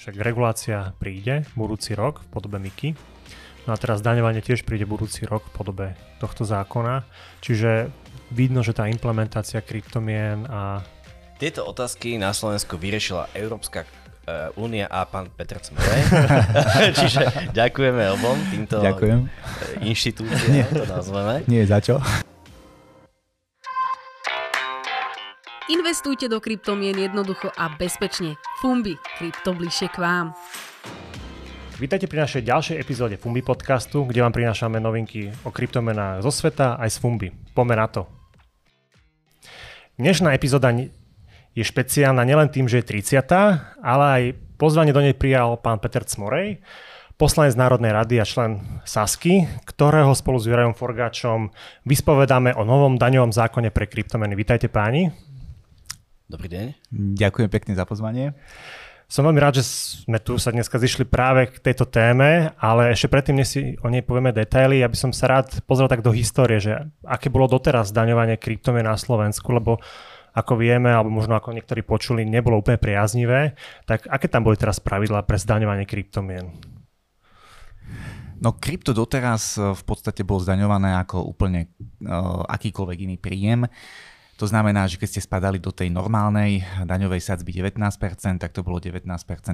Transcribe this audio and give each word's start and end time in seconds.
však 0.00 0.16
regulácia 0.16 0.96
príde 0.96 1.44
budúci 1.52 1.92
rok 1.92 2.24
v 2.24 2.28
podobe 2.32 2.56
MIKI. 2.56 2.96
No 3.68 3.76
a 3.76 3.76
teraz 3.76 4.00
zdaňovanie 4.00 4.40
tiež 4.40 4.64
príde 4.64 4.88
budúci 4.88 5.28
rok 5.28 5.44
v 5.44 5.52
podobe 5.52 5.86
tohto 6.16 6.48
zákona. 6.48 7.04
Čiže 7.44 7.92
vidno, 8.32 8.64
že 8.64 8.72
tá 8.72 8.88
implementácia 8.88 9.60
kryptomien 9.60 10.48
a... 10.48 10.80
Tieto 11.36 11.68
otázky 11.68 12.16
na 12.16 12.32
Slovensku 12.32 12.80
vyriešila 12.80 13.28
Európska 13.36 13.84
e, 13.84 13.88
únia 14.56 14.88
a 14.88 15.04
pán 15.04 15.28
Petr 15.28 15.60
Cmerej. 15.60 16.02
Čiže 17.00 17.52
ďakujeme 17.52 18.08
obom 18.16 18.40
týmto 18.48 18.80
Ďakujem. 18.80 19.28
inštitúciám, 19.84 20.68
to 20.72 20.84
nazveme. 20.88 21.44
Nie 21.44 21.68
za 21.68 21.84
čo. 21.84 22.00
Investujte 25.70 26.26
do 26.26 26.42
kryptomien 26.42 26.98
jednoducho 26.98 27.46
a 27.54 27.70
bezpečne. 27.78 28.34
Fumbi, 28.58 28.98
krypto 29.22 29.54
bližšie 29.54 29.94
k 29.94 30.02
vám. 30.02 30.34
Vítajte 31.78 32.10
pri 32.10 32.26
našej 32.26 32.42
ďalšej 32.42 32.76
epizóde 32.82 33.14
Fumbi 33.14 33.38
podcastu, 33.38 34.02
kde 34.02 34.18
vám 34.26 34.34
prinášame 34.34 34.82
novinky 34.82 35.30
o 35.46 35.54
kryptomenách 35.54 36.26
zo 36.26 36.34
sveta 36.34 36.74
aj 36.74 36.90
z 36.90 36.96
Fumbi. 36.98 37.30
Poďme 37.54 37.78
na 37.78 37.86
to. 37.86 38.10
Dnešná 39.94 40.34
epizóda 40.34 40.74
je 41.54 41.62
špeciálna 41.62 42.26
nielen 42.26 42.50
tým, 42.50 42.66
že 42.66 42.82
je 42.82 42.90
30. 43.22 43.30
ale 43.78 44.04
aj 44.10 44.22
pozvanie 44.58 44.90
do 44.90 44.98
nej 44.98 45.14
prijal 45.14 45.54
pán 45.54 45.78
Peter 45.78 46.02
Cmorej, 46.02 46.58
poslanec 47.14 47.54
Národnej 47.54 47.94
rady 47.94 48.18
a 48.18 48.26
člen 48.26 48.82
Sasky, 48.82 49.46
ktorého 49.70 50.10
spolu 50.18 50.42
s 50.42 50.50
Jurajom 50.50 50.74
Forgáčom 50.74 51.54
vyspovedáme 51.86 52.58
o 52.58 52.66
novom 52.66 52.98
daňovom 52.98 53.30
zákone 53.30 53.70
pre 53.70 53.86
kryptomeny. 53.86 54.34
Vítajte 54.34 54.66
páni. 54.66 55.29
Dobrý 56.30 56.46
deň. 56.46 56.66
Ďakujem 57.18 57.50
pekne 57.50 57.74
za 57.74 57.82
pozvanie. 57.82 58.38
Som 59.10 59.26
veľmi 59.26 59.42
rád, 59.42 59.58
že 59.58 59.66
sme 60.06 60.22
tu 60.22 60.38
sa 60.38 60.54
dneska 60.54 60.78
zišli 60.78 61.02
práve 61.02 61.50
k 61.50 61.58
tejto 61.58 61.90
téme, 61.90 62.54
ale 62.54 62.94
ešte 62.94 63.10
predtým, 63.10 63.42
než 63.42 63.48
si 63.50 63.74
o 63.82 63.90
nej 63.90 64.06
povieme 64.06 64.30
detaily, 64.30 64.78
ja 64.78 64.86
by 64.86 64.94
som 64.94 65.10
sa 65.10 65.26
rád 65.26 65.58
pozrel 65.66 65.90
tak 65.90 66.06
do 66.06 66.14
histórie, 66.14 66.62
že 66.62 66.86
aké 67.02 67.34
bolo 67.34 67.50
doteraz 67.50 67.90
zdaňovanie 67.90 68.38
kryptomien 68.38 68.86
na 68.86 68.94
Slovensku, 68.94 69.50
lebo 69.50 69.82
ako 70.30 70.54
vieme, 70.54 70.94
alebo 70.94 71.10
možno 71.10 71.34
ako 71.34 71.50
niektorí 71.50 71.82
počuli, 71.82 72.22
nebolo 72.22 72.62
úplne 72.62 72.78
priaznivé. 72.78 73.58
Tak 73.90 74.06
aké 74.06 74.30
tam 74.30 74.46
boli 74.46 74.54
teraz 74.54 74.78
pravidlá 74.78 75.26
pre 75.26 75.34
zdaňovanie 75.34 75.82
kryptomien? 75.82 76.54
No 78.38 78.54
krypto 78.54 78.94
doteraz 78.94 79.58
v 79.58 79.82
podstate 79.82 80.22
bolo 80.22 80.46
zdaňované 80.46 80.94
ako 81.02 81.26
úplne 81.26 81.74
uh, 82.06 82.46
akýkoľvek 82.46 82.98
iný 83.10 83.18
príjem. 83.18 83.66
To 84.40 84.48
znamená, 84.48 84.88
že 84.88 84.96
keď 84.96 85.08
ste 85.12 85.20
spadali 85.20 85.60
do 85.60 85.68
tej 85.68 85.92
normálnej 85.92 86.64
daňovej 86.88 87.20
sadzby 87.20 87.60
19%, 87.60 88.40
tak 88.40 88.56
to 88.56 88.64
bolo 88.64 88.80
19% 88.80 89.04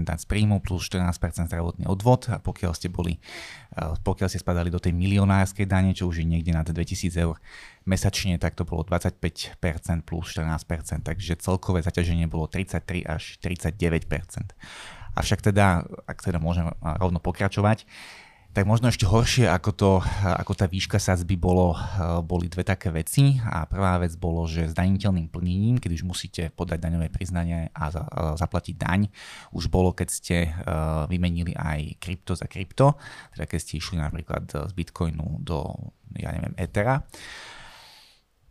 z 0.07 0.25
príjmu 0.31 0.63
plus 0.63 0.87
14% 0.87 1.51
zdravotný 1.51 1.91
odvod 1.91 2.31
a 2.31 2.39
pokiaľ 2.39 2.71
ste 2.71 2.87
boli, 2.87 3.19
eh, 3.19 3.99
pokiaľ 4.07 4.31
ste 4.31 4.39
spadali 4.39 4.71
do 4.71 4.79
tej 4.79 4.95
milionárskej 4.95 5.67
dane, 5.67 5.91
čo 5.91 6.07
už 6.07 6.23
je 6.23 6.27
niekde 6.31 6.55
na 6.55 6.63
2000 6.63 7.19
eur 7.19 7.35
mesačne, 7.83 8.39
tak 8.39 8.55
to 8.55 8.63
bolo 8.63 8.87
25% 8.87 10.07
plus 10.07 10.31
14%, 10.31 11.03
takže 11.03 11.35
celkové 11.35 11.83
zaťaženie 11.83 12.31
bolo 12.31 12.47
33 12.47 13.03
až 13.03 13.43
39%. 13.43 14.55
Avšak 15.19 15.51
teda, 15.51 15.83
ak 16.07 16.23
teda 16.23 16.39
môžem 16.39 16.71
rovno 16.79 17.19
pokračovať, 17.19 17.91
tak 18.57 18.65
možno 18.65 18.89
ešte 18.89 19.05
horšie 19.05 19.53
ako, 19.53 19.71
to, 19.77 19.91
ako 20.25 20.57
tá 20.57 20.65
výška 20.65 20.97
sadzby 20.97 21.37
bolo, 21.37 21.77
boli 22.25 22.49
dve 22.49 22.65
také 22.65 22.89
veci. 22.89 23.37
A 23.45 23.69
prvá 23.69 24.01
vec 24.01 24.17
bolo, 24.17 24.49
že 24.49 24.73
zdaniteľným 24.73 25.29
plnením, 25.29 25.77
keď 25.77 26.01
už 26.01 26.03
musíte 26.09 26.49
podať 26.57 26.81
daňové 26.81 27.13
priznanie 27.13 27.69
a 27.77 27.93
a 27.93 28.35
zaplatiť 28.35 28.75
daň, 28.81 29.13
už 29.53 29.69
bolo, 29.69 29.93
keď 29.93 30.09
ste 30.09 30.37
uh, 30.49 31.05
vymenili 31.05 31.53
aj 31.53 32.01
krypto 32.01 32.33
za 32.33 32.49
krypto, 32.49 32.97
teda 33.37 33.45
keď 33.45 33.59
ste 33.61 33.77
išli 33.77 34.01
napríklad 34.01 34.49
z 34.49 34.73
Bitcoinu 34.73 35.45
do, 35.45 35.93
ja 36.17 36.33
neviem, 36.33 36.57
Ethera. 36.57 37.05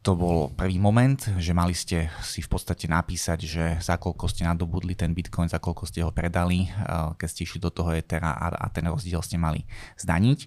To 0.05 0.13
bol 0.13 0.53
prvý 0.53 0.77
moment, 0.77 1.17
že 1.17 1.49
mali 1.49 1.73
ste 1.73 2.13
si 2.21 2.45
v 2.45 2.49
podstate 2.53 2.85
napísať, 2.85 3.39
že 3.41 3.65
za 3.81 3.97
koľko 3.97 4.29
ste 4.29 4.45
nadobudli 4.45 4.93
ten 4.93 5.17
bitcoin, 5.17 5.49
za 5.49 5.57
koľko 5.57 5.89
ste 5.89 6.05
ho 6.05 6.13
predali, 6.13 6.69
eh, 6.69 7.09
keď 7.17 7.25
ste 7.25 7.49
išli 7.49 7.57
do 7.57 7.73
toho 7.73 7.89
Ethera 7.89 8.37
a, 8.37 8.53
a 8.53 8.69
ten 8.69 8.85
rozdiel 8.85 9.25
ste 9.25 9.41
mali 9.41 9.65
zdaniť. 9.97 10.39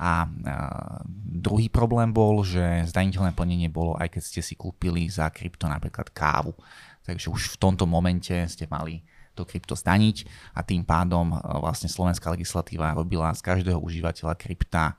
A, 0.00 0.24
eh, 0.24 1.04
druhý 1.28 1.68
problém 1.68 2.08
bol, 2.08 2.40
že 2.40 2.88
zdaniteľné 2.88 3.36
plnenie 3.36 3.68
bolo 3.68 4.00
aj 4.00 4.16
keď 4.16 4.22
ste 4.24 4.40
si 4.40 4.56
kúpili 4.56 5.12
za 5.12 5.28
krypto 5.28 5.68
napríklad 5.68 6.08
kávu. 6.08 6.56
Takže 7.04 7.28
už 7.28 7.60
v 7.60 7.60
tomto 7.60 7.84
momente 7.84 8.32
ste 8.48 8.64
mali 8.72 9.04
to 9.36 9.44
krypto 9.44 9.76
zdaniť 9.76 10.24
a 10.56 10.64
tým 10.64 10.88
pádom 10.88 11.36
eh, 11.36 11.38
vlastne 11.60 11.92
slovenská 11.92 12.32
legislatíva 12.32 12.96
robila 12.96 13.28
z 13.36 13.44
každého 13.44 13.76
užívateľa 13.76 14.40
krypta 14.40 14.96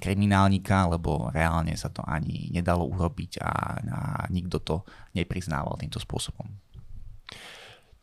kriminálnika, 0.00 0.88
lebo 0.88 1.28
reálne 1.30 1.76
sa 1.76 1.92
to 1.92 2.02
ani 2.02 2.48
nedalo 2.50 2.88
urobiť 2.88 3.38
a, 3.44 3.52
a 3.78 4.00
nikto 4.32 4.58
to 4.58 4.76
nepriznával 5.14 5.76
týmto 5.78 6.00
spôsobom. 6.00 6.48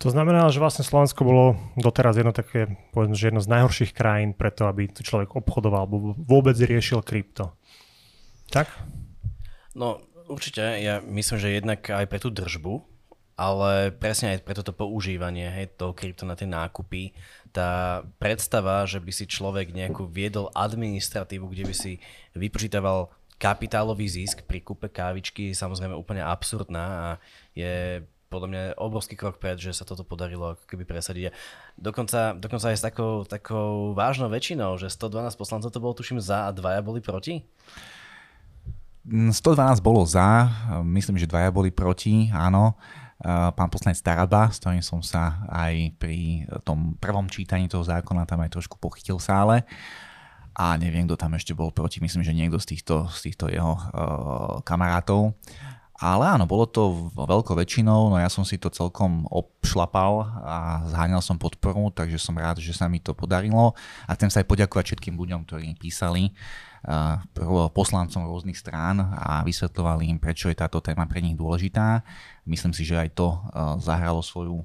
To 0.04 0.12
znamená, 0.12 0.52
že 0.52 0.60
vlastne 0.60 0.84
Slovensko 0.84 1.24
bolo 1.24 1.46
doteraz 1.80 2.20
jedno 2.20 2.36
také, 2.36 2.68
povedzme, 2.92 3.16
že 3.16 3.32
jedno 3.32 3.42
z 3.42 3.52
najhorších 3.52 3.96
krajín 3.96 4.36
preto, 4.36 4.68
aby 4.68 4.92
tu 4.92 5.02
človek 5.02 5.34
obchodoval 5.40 5.88
alebo 5.88 6.14
vôbec 6.20 6.56
riešil 6.60 7.00
krypto. 7.00 7.56
Tak? 8.52 8.68
No 9.72 10.04
určite, 10.28 10.62
ja 10.84 11.00
myslím, 11.00 11.38
že 11.40 11.58
jednak 11.58 11.80
aj 11.88 12.06
pre 12.12 12.20
tú 12.20 12.28
držbu, 12.30 12.84
ale 13.40 13.92
presne 13.96 14.36
aj 14.36 14.44
pre 14.44 14.56
toto 14.56 14.76
používanie 14.76 15.48
hej, 15.52 15.76
toho 15.76 15.96
krypto 15.96 16.28
na 16.28 16.36
tie 16.36 16.48
nákupy, 16.48 17.16
tá 17.56 18.04
predstava, 18.20 18.84
že 18.84 19.00
by 19.00 19.12
si 19.16 19.24
človek 19.24 19.72
nejakú 19.72 20.04
viedol 20.12 20.52
administratívu, 20.52 21.48
kde 21.48 21.64
by 21.64 21.76
si 21.76 22.04
vypočítaval 22.36 23.08
kapitálový 23.40 24.08
zisk 24.08 24.44
pri 24.44 24.60
kúpe 24.64 24.92
kávičky 24.92 25.52
je 25.52 25.60
samozrejme 25.60 25.96
úplne 25.96 26.24
absurdná 26.24 26.86
a 26.88 27.10
je 27.56 28.04
podľa 28.28 28.48
mňa 28.52 28.62
obrovský 28.82 29.16
krok 29.16 29.40
pred, 29.40 29.56
že 29.56 29.72
sa 29.72 29.88
toto 29.88 30.04
podarilo 30.04 30.56
ako 30.56 30.64
keby 30.68 30.84
presadiť. 30.84 31.32
Dokonca, 31.80 32.36
dokonca 32.36 32.68
aj 32.68 32.78
s 32.80 32.84
takou, 32.84 33.24
takou 33.24 33.96
vážnou 33.96 34.28
väčšinou, 34.28 34.76
že 34.76 34.92
112 34.92 35.40
poslancov 35.40 35.72
to 35.72 35.80
bolo 35.80 35.96
tuším 35.96 36.20
za 36.20 36.52
a 36.52 36.56
dvaja 36.56 36.84
boli 36.84 37.00
proti? 37.00 37.48
112 39.08 39.80
bolo 39.86 40.04
za, 40.04 40.50
myslím, 40.84 41.22
že 41.22 41.30
dvaja 41.30 41.54
boli 41.54 41.70
proti, 41.72 42.34
áno 42.34 42.76
pán 43.24 43.70
poslanec 43.72 44.00
Taraba, 44.04 44.52
s 44.52 44.60
ktorým 44.60 44.84
som 44.84 45.00
sa 45.00 45.46
aj 45.48 45.96
pri 45.96 46.44
tom 46.68 47.00
prvom 47.00 47.32
čítaní 47.32 47.72
toho 47.72 47.84
zákona 47.86 48.28
tam 48.28 48.44
aj 48.44 48.60
trošku 48.60 48.76
pochytil 48.76 49.18
sále. 49.24 49.64
A 50.56 50.80
neviem, 50.80 51.04
kto 51.04 51.20
tam 51.20 51.36
ešte 51.36 51.52
bol 51.52 51.68
proti, 51.68 52.00
myslím, 52.00 52.24
že 52.24 52.32
niekto 52.32 52.56
z 52.64 52.76
týchto, 52.76 53.12
z 53.12 53.32
týchto 53.32 53.52
jeho 53.52 53.76
uh, 53.76 54.64
kamarátov. 54.64 55.36
Ale 55.96 56.28
áno, 56.28 56.44
bolo 56.44 56.68
to 56.68 57.12
veľkou 57.16 57.56
väčšinou, 57.56 58.12
no 58.12 58.20
ja 58.20 58.28
som 58.28 58.44
si 58.44 58.60
to 58.60 58.68
celkom 58.68 59.24
obšlapal 59.32 60.28
a 60.44 60.84
zháňal 60.92 61.24
som 61.24 61.40
podporu, 61.40 61.88
takže 61.88 62.20
som 62.20 62.36
rád, 62.36 62.60
že 62.60 62.76
sa 62.76 62.92
mi 62.92 63.00
to 63.00 63.16
podarilo. 63.16 63.72
A 64.04 64.12
chcem 64.20 64.28
sa 64.28 64.44
aj 64.44 64.48
poďakovať 64.52 64.92
všetkým 64.92 65.16
ľuďom, 65.16 65.48
ktorí 65.48 65.72
písali 65.80 66.36
poslancom 67.74 68.30
rôznych 68.30 68.56
strán 68.56 69.02
a 69.02 69.42
vysvetľovali 69.42 70.06
im, 70.14 70.22
prečo 70.22 70.48
je 70.50 70.58
táto 70.58 70.78
téma 70.80 71.10
pre 71.10 71.20
nich 71.20 71.34
dôležitá. 71.34 72.06
Myslím 72.46 72.78
si, 72.78 72.86
že 72.86 73.02
aj 73.02 73.18
to 73.18 73.34
zahralo 73.82 74.22
svoju, 74.22 74.62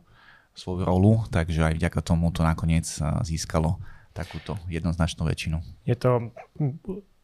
svoju 0.53 0.84
rolu, 0.84 1.25
takže 1.32 1.64
aj 1.64 1.75
vďaka 1.80 2.00
tomu 2.04 2.28
to 2.28 2.44
nakoniec 2.44 2.84
získalo 3.25 3.80
takúto 4.12 4.59
jednoznačnú 4.66 5.25
väčšinu. 5.25 5.62
Je 5.86 5.94
to 5.94 6.34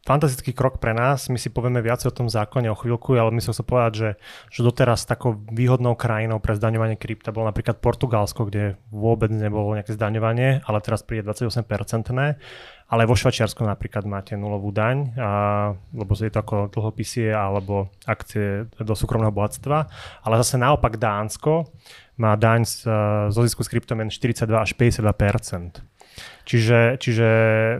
fantastický 0.07 0.55
krok 0.55 0.79
pre 0.79 0.95
nás. 0.95 1.27
My 1.27 1.35
si 1.35 1.51
povieme 1.51 1.83
viac 1.83 1.99
o 2.07 2.15
tom 2.15 2.31
zákone 2.31 2.71
o 2.71 2.79
chvíľku, 2.79 3.19
ale 3.19 3.35
myslím 3.35 3.51
sa 3.51 3.67
povedať, 3.67 3.91
že, 3.91 4.09
že 4.47 4.59
doteraz 4.63 5.03
takou 5.03 5.35
výhodnou 5.51 5.99
krajinou 5.99 6.39
pre 6.39 6.55
zdaňovanie 6.55 6.95
krypta 6.95 7.35
bolo 7.35 7.51
napríklad 7.51 7.83
Portugalsko, 7.83 8.47
kde 8.47 8.79
vôbec 8.87 9.27
nebolo 9.27 9.75
nejaké 9.75 9.91
zdaňovanie, 9.91 10.63
ale 10.63 10.79
teraz 10.79 11.03
príde 11.03 11.27
28%. 11.27 11.67
Ale 12.87 13.03
vo 13.03 13.19
Švačiarsku 13.19 13.67
napríklad 13.67 14.07
máte 14.07 14.39
nulovú 14.39 14.71
daň, 14.71 15.11
a, 15.19 15.29
lebo 15.91 16.15
je 16.15 16.31
to 16.31 16.39
ako 16.39 16.71
dlhopisie 16.71 17.35
alebo 17.35 17.91
akcie 18.07 18.71
do 18.79 18.95
súkromného 18.95 19.35
bohatstva. 19.35 19.91
Ale 20.23 20.39
zase 20.39 20.55
naopak 20.55 20.95
Dánsko 20.95 21.67
má 22.15 22.39
daň 22.39 22.63
z, 22.63 22.87
zo 23.27 23.41
zisku 23.43 23.67
z 23.67 23.75
kryptomien 23.75 24.07
42 24.07 24.55
až 24.55 24.71
52 24.79 25.03
Čiže, 26.47 26.97
čiže 26.97 27.29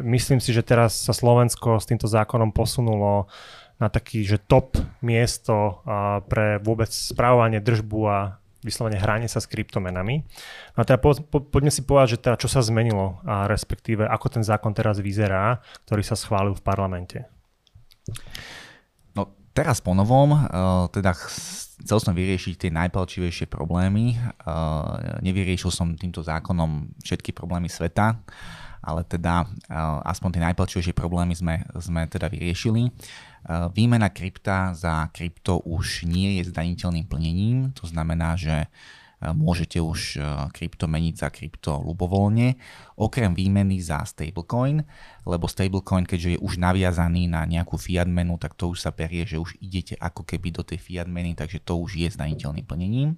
myslím 0.04 0.40
si, 0.44 0.52
že 0.52 0.66
teraz 0.66 0.94
sa 0.94 1.16
Slovensko 1.16 1.80
s 1.80 1.90
týmto 1.90 2.06
zákonom 2.06 2.52
posunulo 2.52 3.32
na 3.78 3.88
taký, 3.94 4.26
že 4.26 4.42
top 4.42 4.78
miesto 5.06 5.86
pre 6.26 6.58
vôbec 6.62 6.90
správovanie 6.90 7.62
držbu 7.62 8.00
a 8.10 8.42
vyslovene 8.66 8.98
hranie 8.98 9.30
sa 9.30 9.38
s 9.38 9.46
kryptomenami. 9.48 10.26
No 10.76 10.80
a 10.82 10.86
teda 10.86 10.98
po, 10.98 11.14
po, 11.14 11.40
poďme 11.46 11.70
si 11.70 11.86
povedať, 11.86 12.18
že 12.18 12.22
teda 12.26 12.42
čo 12.42 12.50
sa 12.50 12.66
zmenilo 12.66 13.22
a 13.24 13.46
respektíve 13.46 14.04
ako 14.04 14.28
ten 14.34 14.44
zákon 14.44 14.74
teraz 14.74 14.98
vyzerá, 14.98 15.62
ktorý 15.86 16.02
sa 16.02 16.18
schválil 16.18 16.58
v 16.58 16.66
parlamente. 16.66 17.30
Teraz 19.58 19.82
po 19.82 19.98
novom, 19.98 20.38
teda 20.94 21.18
chcel 21.18 21.98
som 21.98 22.14
vyriešiť 22.14 22.62
tie 22.62 22.70
najpalčivejšie 22.78 23.50
problémy. 23.50 24.14
Nevyriešil 25.26 25.74
som 25.74 25.98
týmto 25.98 26.22
zákonom 26.22 26.94
všetky 27.02 27.34
problémy 27.34 27.66
sveta, 27.66 28.22
ale 28.86 29.02
teda 29.02 29.50
aspoň 30.06 30.30
tie 30.38 30.46
najpalčivejšie 30.46 30.94
problémy 30.94 31.34
sme, 31.34 31.66
sme 31.82 32.06
teda 32.06 32.30
vyriešili. 32.30 32.94
Výmena 33.74 34.14
krypta 34.14 34.78
za 34.78 35.10
krypto 35.10 35.66
už 35.66 36.06
nie 36.06 36.38
je 36.38 36.54
zdaniteľným 36.54 37.10
plnením, 37.10 37.74
to 37.74 37.90
znamená, 37.90 38.38
že 38.38 38.70
môžete 39.22 39.82
už 39.82 40.22
krypto 40.54 40.86
meniť 40.86 41.16
za 41.18 41.34
krypto 41.34 41.82
ľubovoľne, 41.82 42.54
okrem 43.02 43.34
výmeny 43.34 43.82
za 43.82 44.06
stablecoin, 44.06 44.86
lebo 45.26 45.50
stablecoin, 45.50 46.06
keďže 46.06 46.38
je 46.38 46.40
už 46.40 46.62
naviazaný 46.62 47.26
na 47.26 47.42
nejakú 47.50 47.82
fiat 47.82 48.06
menu, 48.06 48.38
tak 48.38 48.54
to 48.54 48.70
už 48.70 48.86
sa 48.86 48.94
berie, 48.94 49.26
že 49.26 49.42
už 49.42 49.58
idete 49.58 49.98
ako 49.98 50.22
keby 50.22 50.54
do 50.54 50.62
tej 50.62 50.78
fiat 50.78 51.10
meny, 51.10 51.34
takže 51.34 51.66
to 51.66 51.82
už 51.82 51.98
je 51.98 52.14
zdaniteľným 52.14 52.66
plnením. 52.70 53.18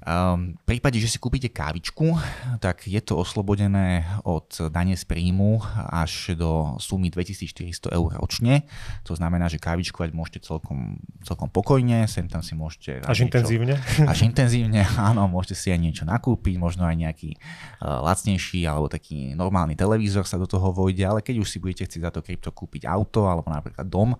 Um, 0.00 0.56
v 0.64 0.76
prípade, 0.76 0.96
že 0.96 1.12
si 1.12 1.20
kúpite 1.20 1.52
kávičku, 1.52 2.16
tak 2.56 2.88
je 2.88 2.96
to 3.04 3.20
oslobodené 3.20 4.08
od 4.24 4.48
dane 4.72 4.96
z 4.96 5.04
príjmu 5.04 5.60
až 5.76 6.32
do 6.40 6.80
sumy 6.80 7.12
2400 7.12 7.92
eur 7.92 8.10
ročne. 8.16 8.64
To 9.04 9.12
znamená, 9.12 9.52
že 9.52 9.60
kávičku 9.60 10.00
môžete 10.16 10.48
celkom, 10.48 10.96
celkom 11.20 11.52
pokojne, 11.52 12.08
sem 12.08 12.24
tam 12.32 12.40
si 12.40 12.56
môžete... 12.56 13.04
Až 13.04 13.28
niečo, 13.28 13.28
intenzívne? 13.28 13.74
Až 14.12 14.24
intenzívne, 14.24 14.88
áno, 14.96 15.28
môžete 15.28 15.56
si 15.60 15.68
aj 15.68 15.80
niečo 15.84 16.08
nakúpiť, 16.08 16.56
možno 16.56 16.88
aj 16.88 16.96
nejaký 16.96 17.36
uh, 17.36 18.00
lacnejší 18.00 18.64
alebo 18.64 18.88
taký 18.88 19.36
normálny 19.36 19.76
televízor 19.76 20.24
sa 20.24 20.40
do 20.40 20.48
toho 20.48 20.72
vojde, 20.72 21.04
ale 21.04 21.20
keď 21.20 21.44
už 21.44 21.48
si 21.52 21.60
budete 21.60 21.84
chcieť 21.84 22.08
za 22.08 22.10
to 22.16 22.24
krypto 22.24 22.48
kúpiť 22.48 22.88
auto 22.88 23.28
alebo 23.28 23.52
napríklad 23.52 23.84
dom, 23.84 24.16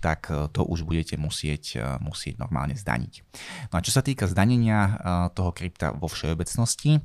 tak 0.00 0.28
e, 0.30 0.46
to 0.52 0.62
už 0.62 0.84
budete 0.84 1.16
musieť, 1.16 1.64
e, 1.76 1.84
musieť 2.00 2.40
normálne 2.40 2.76
zdaniť. 2.76 3.14
No 3.72 3.80
a 3.80 3.84
čo 3.84 3.92
sa 3.92 4.04
týka 4.04 4.28
zdanenia 4.28 4.78
e, 4.84 4.92
toho 5.34 5.50
krypta 5.50 5.92
vo 5.96 6.06
všeobecnosti, 6.06 7.00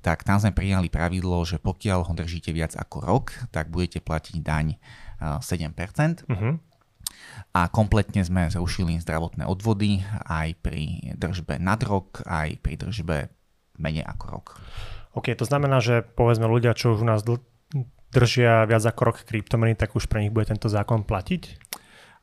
tak 0.00 0.22
tam 0.22 0.38
sme 0.38 0.54
prijali 0.54 0.88
pravidlo, 0.88 1.42
že 1.44 1.58
pokiaľ 1.58 2.06
ho 2.06 2.12
držíte 2.14 2.54
viac 2.54 2.78
ako 2.78 3.02
rok, 3.02 3.24
tak 3.50 3.70
budete 3.70 4.00
platiť 4.02 4.36
daň 4.42 4.78
7%. 5.16 6.28
Uh-huh. 6.28 6.60
A 7.56 7.60
kompletne 7.72 8.20
sme 8.20 8.52
zrušili 8.52 9.00
zdravotné 9.00 9.48
odvody 9.48 10.04
aj 10.28 10.60
pri 10.60 11.16
držbe 11.16 11.56
nad 11.56 11.80
rok, 11.80 12.20
aj 12.28 12.60
pri 12.60 12.74
držbe 12.76 13.16
menej 13.80 14.04
ako 14.04 14.24
rok. 14.28 14.46
OK, 15.16 15.32
to 15.32 15.48
znamená, 15.48 15.80
že 15.80 16.04
povedzme 16.04 16.44
ľudia, 16.44 16.76
čo 16.76 16.92
už 16.92 17.00
u 17.00 17.08
nás 17.08 17.24
držia 18.12 18.68
viac 18.68 18.84
ako 18.84 19.00
rok 19.12 19.16
kryptomeny, 19.24 19.72
tak 19.72 19.96
už 19.96 20.08
pre 20.08 20.24
nich 20.24 20.32
bude 20.32 20.48
tento 20.48 20.68
zákon 20.68 21.04
platiť? 21.04 21.42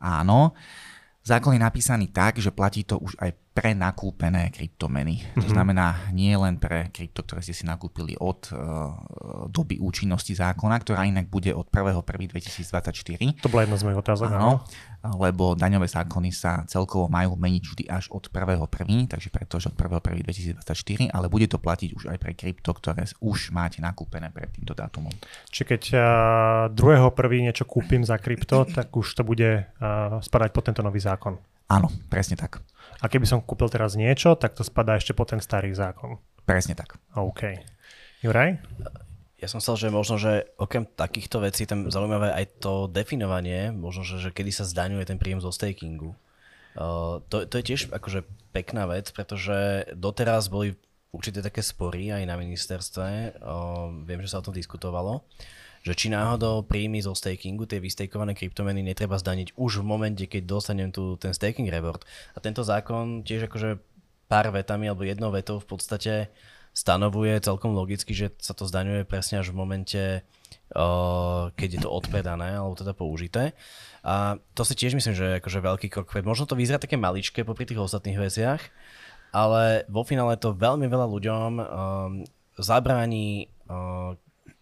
Áno, 0.04 0.52
zákon 1.24 1.56
je 1.56 1.64
napísaný 1.64 2.12
tak, 2.12 2.44
že 2.44 2.52
platí 2.52 2.84
to 2.84 3.00
už 3.00 3.16
aj 3.24 3.32
pre 3.54 3.78
nakúpené 3.78 4.50
kryptomeny. 4.50 5.22
Mm-hmm. 5.22 5.38
To 5.38 5.48
mhm. 5.48 5.54
znamená 5.54 5.86
nie 6.10 6.34
len 6.34 6.58
pre 6.58 6.90
krypto, 6.90 7.22
ktoré 7.22 7.46
ste 7.46 7.54
si 7.54 7.70
nakúpili 7.70 8.18
od 8.18 8.50
uh, 8.50 8.58
doby 9.48 9.78
účinnosti 9.78 10.34
zákona, 10.34 10.82
ktorá 10.82 11.06
inak 11.06 11.30
bude 11.30 11.54
od 11.54 11.70
1.1.2024. 11.70 13.46
To 13.46 13.50
bola 13.54 13.70
jedna 13.70 13.78
z 13.78 13.84
mojich 13.86 14.02
otázok. 14.02 14.28
Áno, 14.34 14.66
lebo 15.06 15.54
daňové 15.54 15.86
zákony 15.86 16.34
sa 16.34 16.66
celkovo 16.66 17.06
majú 17.06 17.38
meniť 17.38 17.64
vždy 17.64 17.84
až 17.94 18.10
od 18.10 18.26
1.1., 18.26 18.66
takže 19.06 19.30
preto, 19.30 19.62
že 19.62 19.70
od 19.70 19.78
1.1.2024, 19.78 21.14
ale 21.14 21.30
bude 21.30 21.46
to 21.46 21.62
platiť 21.62 21.94
už 21.94 22.10
aj 22.10 22.18
pre 22.18 22.34
krypto, 22.34 22.74
ktoré 22.74 23.06
už 23.22 23.54
máte 23.54 23.86
nakúpené 23.86 24.34
pred 24.34 24.50
týmto 24.50 24.74
dátumom. 24.74 25.14
Čiže 25.54 25.66
keď 25.70 25.82
uh, 25.94 26.74
2.1. 26.74 27.46
niečo 27.46 27.70
kúpim 27.70 28.02
za 28.02 28.18
krypto, 28.18 28.66
tak 28.66 28.90
už 28.90 29.14
to 29.14 29.22
bude 29.22 29.70
uh, 29.70 30.18
spadať 30.26 30.50
pod 30.50 30.64
tento 30.66 30.82
nový 30.82 30.98
zákon. 30.98 31.38
Áno, 31.70 31.88
presne 32.10 32.36
tak. 32.36 32.60
A 33.04 33.12
keby 33.12 33.28
som 33.28 33.44
kúpil 33.44 33.68
teraz 33.68 34.00
niečo, 34.00 34.40
tak 34.40 34.56
to 34.56 34.64
spadá 34.64 34.96
ešte 34.96 35.12
po 35.12 35.28
ten 35.28 35.44
starý 35.44 35.76
zákon. 35.76 36.24
Presne 36.48 36.72
tak. 36.72 36.96
OK. 37.20 37.60
Juraj? 38.24 38.64
Ja 39.44 39.52
som 39.52 39.60
chcel, 39.60 39.76
že 39.76 39.88
možno, 39.92 40.16
že 40.16 40.48
okrem 40.56 40.88
takýchto 40.88 41.44
vecí 41.44 41.68
tam 41.68 41.92
zaujímavé 41.92 42.32
aj 42.32 42.64
to 42.64 42.88
definovanie, 42.88 43.76
možno, 43.76 44.08
že, 44.08 44.24
že 44.24 44.32
kedy 44.32 44.56
sa 44.56 44.64
zdaňuje 44.64 45.04
ten 45.04 45.20
príjem 45.20 45.44
zo 45.44 45.52
stakingu. 45.52 46.16
Uh, 46.80 47.20
to, 47.28 47.44
to 47.44 47.60
je 47.60 47.76
tiež 47.76 47.82
akože 47.92 48.24
pekná 48.56 48.88
vec, 48.88 49.12
pretože 49.12 49.84
doteraz 50.00 50.48
boli 50.48 50.80
určité 51.12 51.44
také 51.44 51.60
spory 51.60 52.16
aj 52.16 52.24
na 52.24 52.40
ministerstve, 52.40 53.36
uh, 53.44 53.92
viem, 54.08 54.24
že 54.24 54.32
sa 54.32 54.40
o 54.40 54.46
tom 54.48 54.56
diskutovalo, 54.56 55.28
že 55.84 55.94
či 55.94 56.08
náhodou 56.08 56.64
príjmy 56.64 57.04
zo 57.04 57.12
stakingu, 57.12 57.68
tie 57.68 57.84
vystakované 57.84 58.32
kryptomeny 58.32 58.80
netreba 58.80 59.20
zdaniť 59.20 59.60
už 59.60 59.84
v 59.84 59.86
momente, 59.86 60.24
keď 60.32 60.48
dostanem 60.48 60.90
tu 60.96 61.20
ten 61.20 61.36
staking 61.36 61.68
reward. 61.68 62.08
A 62.34 62.40
tento 62.40 62.64
zákon 62.64 63.28
tiež 63.28 63.52
akože 63.52 63.84
pár 64.32 64.48
vetami 64.56 64.88
alebo 64.88 65.04
jednou 65.04 65.30
vetou 65.36 65.60
v 65.60 65.68
podstate 65.68 66.32
stanovuje 66.74 67.38
celkom 67.44 67.76
logicky, 67.76 68.16
že 68.16 68.34
sa 68.42 68.56
to 68.56 68.66
zdaňuje 68.66 69.06
presne 69.06 69.44
až 69.44 69.54
v 69.54 69.60
momente, 69.60 70.04
keď 71.54 71.70
je 71.70 71.80
to 71.84 71.92
odpredané 71.92 72.58
alebo 72.58 72.74
teda 72.74 72.98
použité. 72.98 73.54
A 74.02 74.42
to 74.58 74.66
si 74.66 74.74
tiež 74.74 74.98
myslím, 74.98 75.14
že 75.14 75.26
je 75.28 75.38
akože 75.38 75.60
veľký 75.62 75.88
krok. 75.92 76.10
Možno 76.26 76.50
to 76.50 76.58
vyzerá 76.58 76.82
také 76.82 76.98
maličké 76.98 77.46
popri 77.46 77.70
tých 77.70 77.78
ostatných 77.78 78.18
veciach, 78.18 78.62
ale 79.36 79.86
vo 79.86 80.02
finále 80.02 80.40
to 80.40 80.56
veľmi 80.56 80.88
veľa 80.90 81.08
ľuďom 81.12 81.52
um, 81.60 81.64
zabráni 82.58 83.52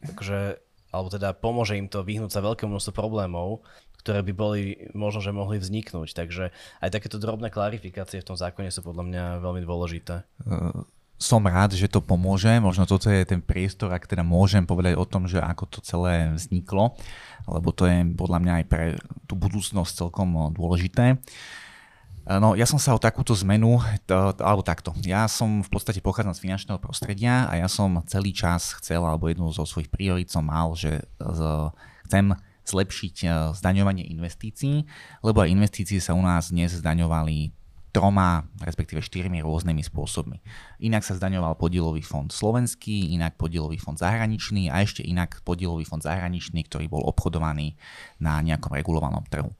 akože 0.01 0.70
alebo 0.91 1.07
teda 1.07 1.31
pomôže 1.31 1.79
im 1.79 1.87
to 1.87 2.03
vyhnúť 2.03 2.31
sa 2.35 2.45
veľkému 2.45 2.75
množstvu 2.75 2.93
problémov, 2.93 3.63
ktoré 4.03 4.21
by 4.25 4.33
boli 4.35 4.61
možno, 4.91 5.23
že 5.23 5.31
mohli 5.31 5.57
vzniknúť. 5.57 6.13
Takže 6.13 6.51
aj 6.83 6.89
takéto 6.91 7.17
drobné 7.21 7.49
klarifikácie 7.53 8.19
v 8.19 8.27
tom 8.27 8.37
zákone 8.37 8.69
sú 8.69 8.83
podľa 8.83 9.03
mňa 9.07 9.23
veľmi 9.39 9.61
dôležité. 9.63 10.27
Uh, 10.43 10.83
som 11.21 11.45
rád, 11.45 11.77
že 11.77 11.85
to 11.85 12.01
pomôže. 12.01 12.49
Možno 12.57 12.89
toto 12.89 13.13
je 13.13 13.21
ten 13.23 13.39
priestor, 13.45 13.93
ak 13.93 14.09
teda 14.09 14.25
môžem 14.25 14.65
povedať 14.65 14.97
o 14.97 15.05
tom, 15.05 15.29
že 15.29 15.37
ako 15.37 15.63
to 15.69 15.79
celé 15.85 16.33
vzniklo, 16.33 16.97
lebo 17.45 17.69
to 17.71 17.85
je 17.85 18.01
podľa 18.17 18.39
mňa 18.41 18.53
aj 18.61 18.65
pre 18.65 18.85
tú 19.29 19.37
budúcnosť 19.37 19.93
celkom 20.05 20.49
dôležité. 20.51 21.15
Uh, 21.15 21.70
No, 22.21 22.53
ja 22.53 22.69
som 22.69 22.77
sa 22.77 22.93
o 22.93 23.01
takúto 23.01 23.33
zmenu, 23.41 23.81
to, 24.05 24.13
alebo 24.37 24.61
takto, 24.61 24.93
ja 25.01 25.25
som 25.25 25.65
v 25.65 25.69
podstate 25.73 26.05
pochádzam 26.05 26.37
z 26.37 26.43
finančného 26.45 26.77
prostredia 26.77 27.49
a 27.49 27.57
ja 27.57 27.65
som 27.65 27.97
celý 28.05 28.29
čas 28.29 28.77
chcel, 28.77 29.01
alebo 29.01 29.25
jednu 29.25 29.49
zo 29.49 29.65
svojich 29.65 29.89
priorit 29.89 30.29
som 30.29 30.45
mal, 30.45 30.77
že 30.77 31.01
z, 31.17 31.39
chcem 32.05 32.37
zlepšiť 32.61 33.15
e, 33.25 33.27
zdaňovanie 33.57 34.05
investícií, 34.13 34.85
lebo 35.25 35.41
aj 35.41 35.49
investície 35.49 35.97
sa 35.97 36.13
u 36.13 36.21
nás 36.21 36.53
dnes 36.53 36.77
zdaňovali 36.77 37.57
troma, 37.91 38.47
respektíve 38.63 39.03
štyrmi 39.03 39.43
rôznymi 39.43 39.83
spôsobmi. 39.83 40.39
Inak 40.79 41.03
sa 41.03 41.19
zdaňoval 41.19 41.59
podielový 41.59 41.99
fond 42.05 42.31
slovenský, 42.31 43.11
inak 43.11 43.35
podielový 43.35 43.75
fond 43.81 43.99
zahraničný 43.99 44.71
a 44.71 44.79
ešte 44.79 45.03
inak 45.03 45.43
podielový 45.43 45.83
fond 45.83 45.99
zahraničný, 45.99 46.63
ktorý 46.71 46.87
bol 46.87 47.03
obchodovaný 47.03 47.75
na 48.23 48.39
nejakom 48.39 48.71
regulovanom 48.71 49.27
trhu. 49.27 49.51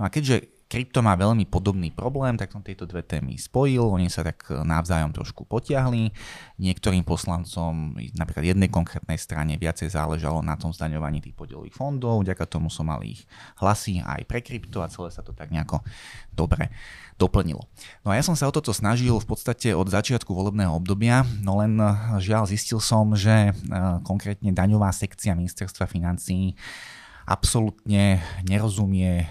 No 0.00 0.02
a 0.02 0.10
keďže 0.10 0.55
krypto 0.66 0.98
má 0.98 1.14
veľmi 1.14 1.46
podobný 1.46 1.94
problém, 1.94 2.34
tak 2.34 2.50
som 2.50 2.58
tieto 2.58 2.90
dve 2.90 3.06
témy 3.06 3.38
spojil, 3.38 3.86
oni 3.86 4.10
sa 4.10 4.26
tak 4.26 4.50
navzájom 4.50 5.14
trošku 5.14 5.46
potiahli. 5.46 6.10
Niektorým 6.58 7.06
poslancom, 7.06 7.94
napríklad 8.18 8.50
jednej 8.50 8.66
konkrétnej 8.66 9.14
strane, 9.14 9.54
viacej 9.54 9.94
záležalo 9.94 10.42
na 10.42 10.58
tom 10.58 10.74
zdaňovaní 10.74 11.22
tých 11.22 11.38
podielových 11.38 11.74
fondov, 11.74 12.26
vďaka 12.26 12.50
tomu 12.50 12.66
som 12.66 12.90
mal 12.90 12.98
ich 13.06 13.22
hlasy 13.62 14.02
aj 14.02 14.26
pre 14.26 14.42
krypto 14.42 14.82
a 14.82 14.90
celé 14.90 15.14
sa 15.14 15.22
to 15.22 15.30
tak 15.30 15.54
nejako 15.54 15.86
dobre 16.34 16.74
doplnilo. 17.16 17.64
No 18.04 18.12
a 18.12 18.20
ja 18.20 18.26
som 18.26 18.36
sa 18.36 18.44
o 18.44 18.52
toto 18.52 18.76
snažil 18.76 19.16
v 19.16 19.24
podstate 19.24 19.72
od 19.72 19.88
začiatku 19.88 20.28
volebného 20.34 20.74
obdobia, 20.74 21.24
no 21.40 21.62
len 21.62 21.78
žiaľ 22.20 22.44
zistil 22.44 22.82
som, 22.82 23.16
že 23.16 23.56
konkrétne 24.04 24.52
daňová 24.52 24.92
sekcia 24.92 25.32
ministerstva 25.32 25.88
financí 25.88 26.52
absolútne 27.26 28.22
nerozumie 28.46 29.26
e, 29.26 29.28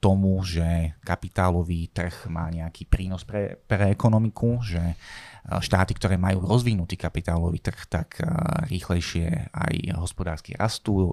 tomu, 0.00 0.40
že 0.40 0.96
kapitálový 1.04 1.92
trh 1.92 2.24
má 2.32 2.48
nejaký 2.48 2.88
prínos 2.88 3.20
pre, 3.20 3.60
pre 3.68 3.92
ekonomiku, 3.92 4.64
že 4.64 4.80
e, 4.80 4.96
štáty, 5.60 5.92
ktoré 5.92 6.16
majú 6.16 6.48
rozvinutý 6.48 6.96
kapitálový 6.96 7.60
trh, 7.60 7.84
tak 7.84 8.08
e, 8.18 8.24
rýchlejšie 8.72 9.52
aj 9.52 9.74
hospodársky 10.00 10.56
rastú, 10.56 11.12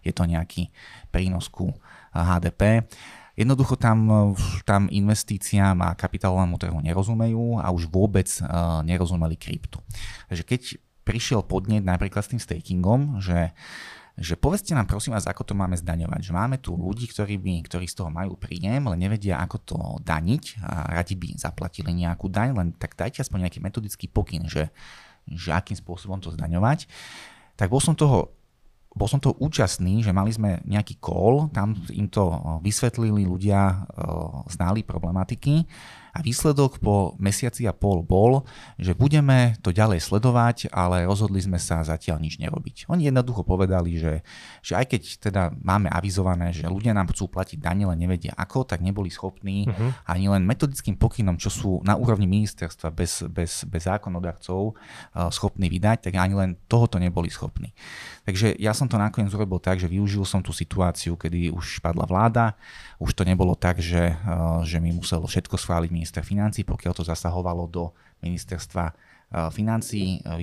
je 0.00 0.12
to 0.16 0.24
nejaký 0.24 0.72
prínos 1.12 1.52
ku 1.52 1.68
HDP. 2.16 2.88
Jednoducho 3.36 3.76
tam, 3.76 4.32
tam 4.64 4.88
investíciám 4.88 5.76
a 5.84 5.96
kapitálovému 5.96 6.56
trhu 6.56 6.80
nerozumejú 6.80 7.60
a 7.60 7.72
už 7.72 7.88
vôbec 7.88 8.28
nerozumeli 8.84 9.40
kryptu. 9.40 9.80
Takže 10.28 10.44
keď 10.44 10.60
prišiel 11.08 11.40
podnet 11.40 11.80
napríklad 11.80 12.28
s 12.28 12.30
tým 12.36 12.40
stakingom, 12.44 13.24
že 13.24 13.56
že 14.16 14.36
povedzte 14.36 14.76
nám 14.76 14.84
prosím 14.84 15.16
vás, 15.16 15.24
ako 15.24 15.42
to 15.42 15.54
máme 15.56 15.72
zdaňovať. 15.72 16.20
Že 16.28 16.32
máme 16.36 16.56
tu 16.60 16.76
ľudí, 16.76 17.08
ktorí, 17.08 17.40
by, 17.40 17.64
ktorí 17.64 17.88
z 17.88 17.96
toho 17.96 18.10
majú 18.12 18.36
príjem, 18.36 18.84
ale 18.84 19.00
nevedia, 19.00 19.40
ako 19.40 19.56
to 19.64 19.76
daniť 20.04 20.60
a 20.60 21.00
radi 21.00 21.16
by 21.16 21.32
zaplatili 21.40 21.96
nejakú 21.96 22.28
daň, 22.28 22.52
len 22.52 22.68
tak 22.76 22.92
dajte 22.92 23.24
aspoň 23.24 23.48
nejaký 23.48 23.64
metodický 23.64 24.06
pokyn, 24.12 24.44
že, 24.52 24.68
že 25.24 25.50
akým 25.56 25.76
spôsobom 25.80 26.20
to 26.20 26.28
zdaňovať. 26.32 26.84
Tak 27.56 27.72
bol 27.72 27.80
som 27.80 27.96
toho 27.96 28.32
bol 28.92 29.08
som 29.08 29.16
to 29.16 29.32
účastný, 29.40 30.04
že 30.04 30.12
mali 30.12 30.28
sme 30.36 30.60
nejaký 30.68 31.00
call, 31.00 31.48
tam 31.48 31.72
im 31.96 32.12
to 32.12 32.28
vysvetlili 32.60 33.24
ľudia, 33.24 33.88
znali 34.52 34.84
problematiky 34.84 35.64
a 36.12 36.20
výsledok 36.20 36.76
po 36.84 37.16
mesiaci 37.16 37.64
a 37.64 37.72
pol 37.72 38.04
bol, 38.04 38.44
že 38.76 38.92
budeme 38.92 39.56
to 39.64 39.72
ďalej 39.72 40.04
sledovať, 40.04 40.68
ale 40.68 41.08
rozhodli 41.08 41.40
sme 41.40 41.56
sa 41.56 41.80
zatiaľ 41.80 42.20
nič 42.20 42.36
nerobiť. 42.36 42.92
Oni 42.92 43.08
jednoducho 43.08 43.40
povedali, 43.48 43.96
že, 43.96 44.20
že 44.60 44.76
aj 44.76 44.92
keď 44.92 45.02
teda 45.24 45.42
máme 45.64 45.88
avizované, 45.88 46.52
že 46.52 46.68
ľudia 46.68 46.92
nám 46.92 47.08
chcú 47.16 47.32
platiť 47.32 47.58
dane, 47.64 47.88
len 47.88 47.96
nevedia 47.96 48.36
ako, 48.36 48.68
tak 48.68 48.84
neboli 48.84 49.08
schopní 49.08 49.64
uh-huh. 49.64 50.04
ani 50.04 50.28
len 50.28 50.44
metodickým 50.44 51.00
pokynom, 51.00 51.40
čo 51.40 51.48
sú 51.48 51.70
na 51.80 51.96
úrovni 51.96 52.28
ministerstva 52.28 52.92
bez, 52.92 53.24
bez, 53.32 53.64
bez 53.64 53.82
zákonodarcov 53.88 54.76
uh, 54.76 55.32
schopní 55.32 55.72
vydať, 55.72 56.12
tak 56.12 56.20
ani 56.20 56.36
len 56.36 56.50
tohoto 56.68 57.00
neboli 57.00 57.32
schopní. 57.32 57.72
Takže 58.28 58.54
ja 58.60 58.76
som 58.76 58.86
to 58.86 59.00
nakoniec 59.00 59.32
urobil 59.32 59.58
tak, 59.58 59.80
že 59.80 59.88
využil 59.88 60.28
som 60.28 60.44
tú 60.44 60.52
situáciu, 60.52 61.16
kedy 61.16 61.50
už 61.50 61.80
padla 61.80 62.04
vláda, 62.04 62.54
už 63.00 63.16
to 63.16 63.24
nebolo 63.24 63.56
tak, 63.56 63.80
že, 63.80 64.12
uh, 64.12 64.60
že 64.62 64.76
mi 64.76 64.92
muselo 64.92 65.24
všetko 65.24 65.56
schváliť 65.56 65.90
minister 66.02 66.26
financí, 66.26 66.66
pokiaľ 66.66 66.92
to 66.98 67.06
zasahovalo 67.06 67.70
do 67.70 67.94
ministerstva 68.26 68.84
eh, 68.90 68.94
financí, 69.54 70.18
eh, 70.18 70.42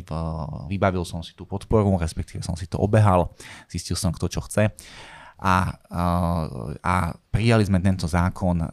vybavil 0.72 1.04
som 1.04 1.20
si 1.20 1.36
tú 1.36 1.44
podporu, 1.44 2.00
respektíve 2.00 2.40
som 2.40 2.56
si 2.56 2.64
to 2.72 2.80
obehal, 2.80 3.36
zistil 3.68 4.00
som, 4.00 4.16
kto 4.16 4.32
čo 4.32 4.40
chce. 4.48 4.72
A, 5.40 5.56
eh, 5.76 6.48
a 6.80 6.96
prijali 7.28 7.68
sme 7.68 7.84
tento 7.84 8.08
zákon 8.08 8.64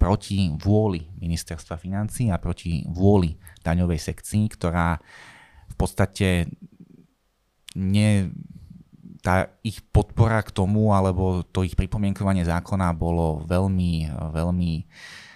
proti 0.00 0.48
vôli 0.56 1.04
ministerstva 1.20 1.76
financí 1.76 2.32
a 2.32 2.40
proti 2.40 2.88
vôli 2.88 3.36
daňovej 3.60 4.00
sekcii, 4.00 4.44
ktorá 4.56 4.96
v 5.68 5.74
podstate 5.76 6.48
nie, 7.76 8.28
tá 9.22 9.46
ich 9.62 9.78
podpora 9.94 10.42
k 10.42 10.50
tomu, 10.50 10.90
alebo 10.90 11.46
to 11.46 11.62
ich 11.62 11.78
pripomienkovanie 11.78 12.42
zákona 12.42 12.90
bolo 12.98 13.46
veľmi, 13.46 14.10
veľmi 14.10 14.72
uh, 14.82 14.88
Eh, 14.90 15.29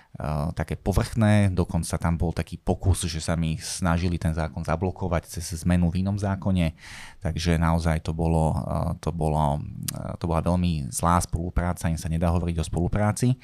také 0.54 0.78
povrchné, 0.78 1.50
dokonca 1.50 1.98
tam 1.98 2.14
bol 2.14 2.30
taký 2.30 2.54
pokus, 2.54 3.02
že 3.10 3.18
sa 3.18 3.34
mi 3.34 3.58
snažili 3.58 4.14
ten 4.14 4.30
zákon 4.30 4.62
zablokovať 4.62 5.26
cez 5.26 5.66
zmenu 5.66 5.90
v 5.90 6.06
inom 6.06 6.14
zákone, 6.14 6.70
takže 7.18 7.58
naozaj 7.58 7.98
to, 8.06 8.14
bolo, 8.14 8.54
eh, 8.54 8.94
to, 9.02 9.10
bolo, 9.10 9.58
eh, 9.90 10.14
to 10.22 10.30
bola 10.30 10.38
veľmi 10.38 10.86
zlá 10.94 11.18
spolupráca, 11.18 11.90
im 11.90 11.98
sa 11.98 12.06
nedá 12.06 12.30
hovoriť 12.30 12.62
o 12.62 12.64
spolupráci. 12.64 13.34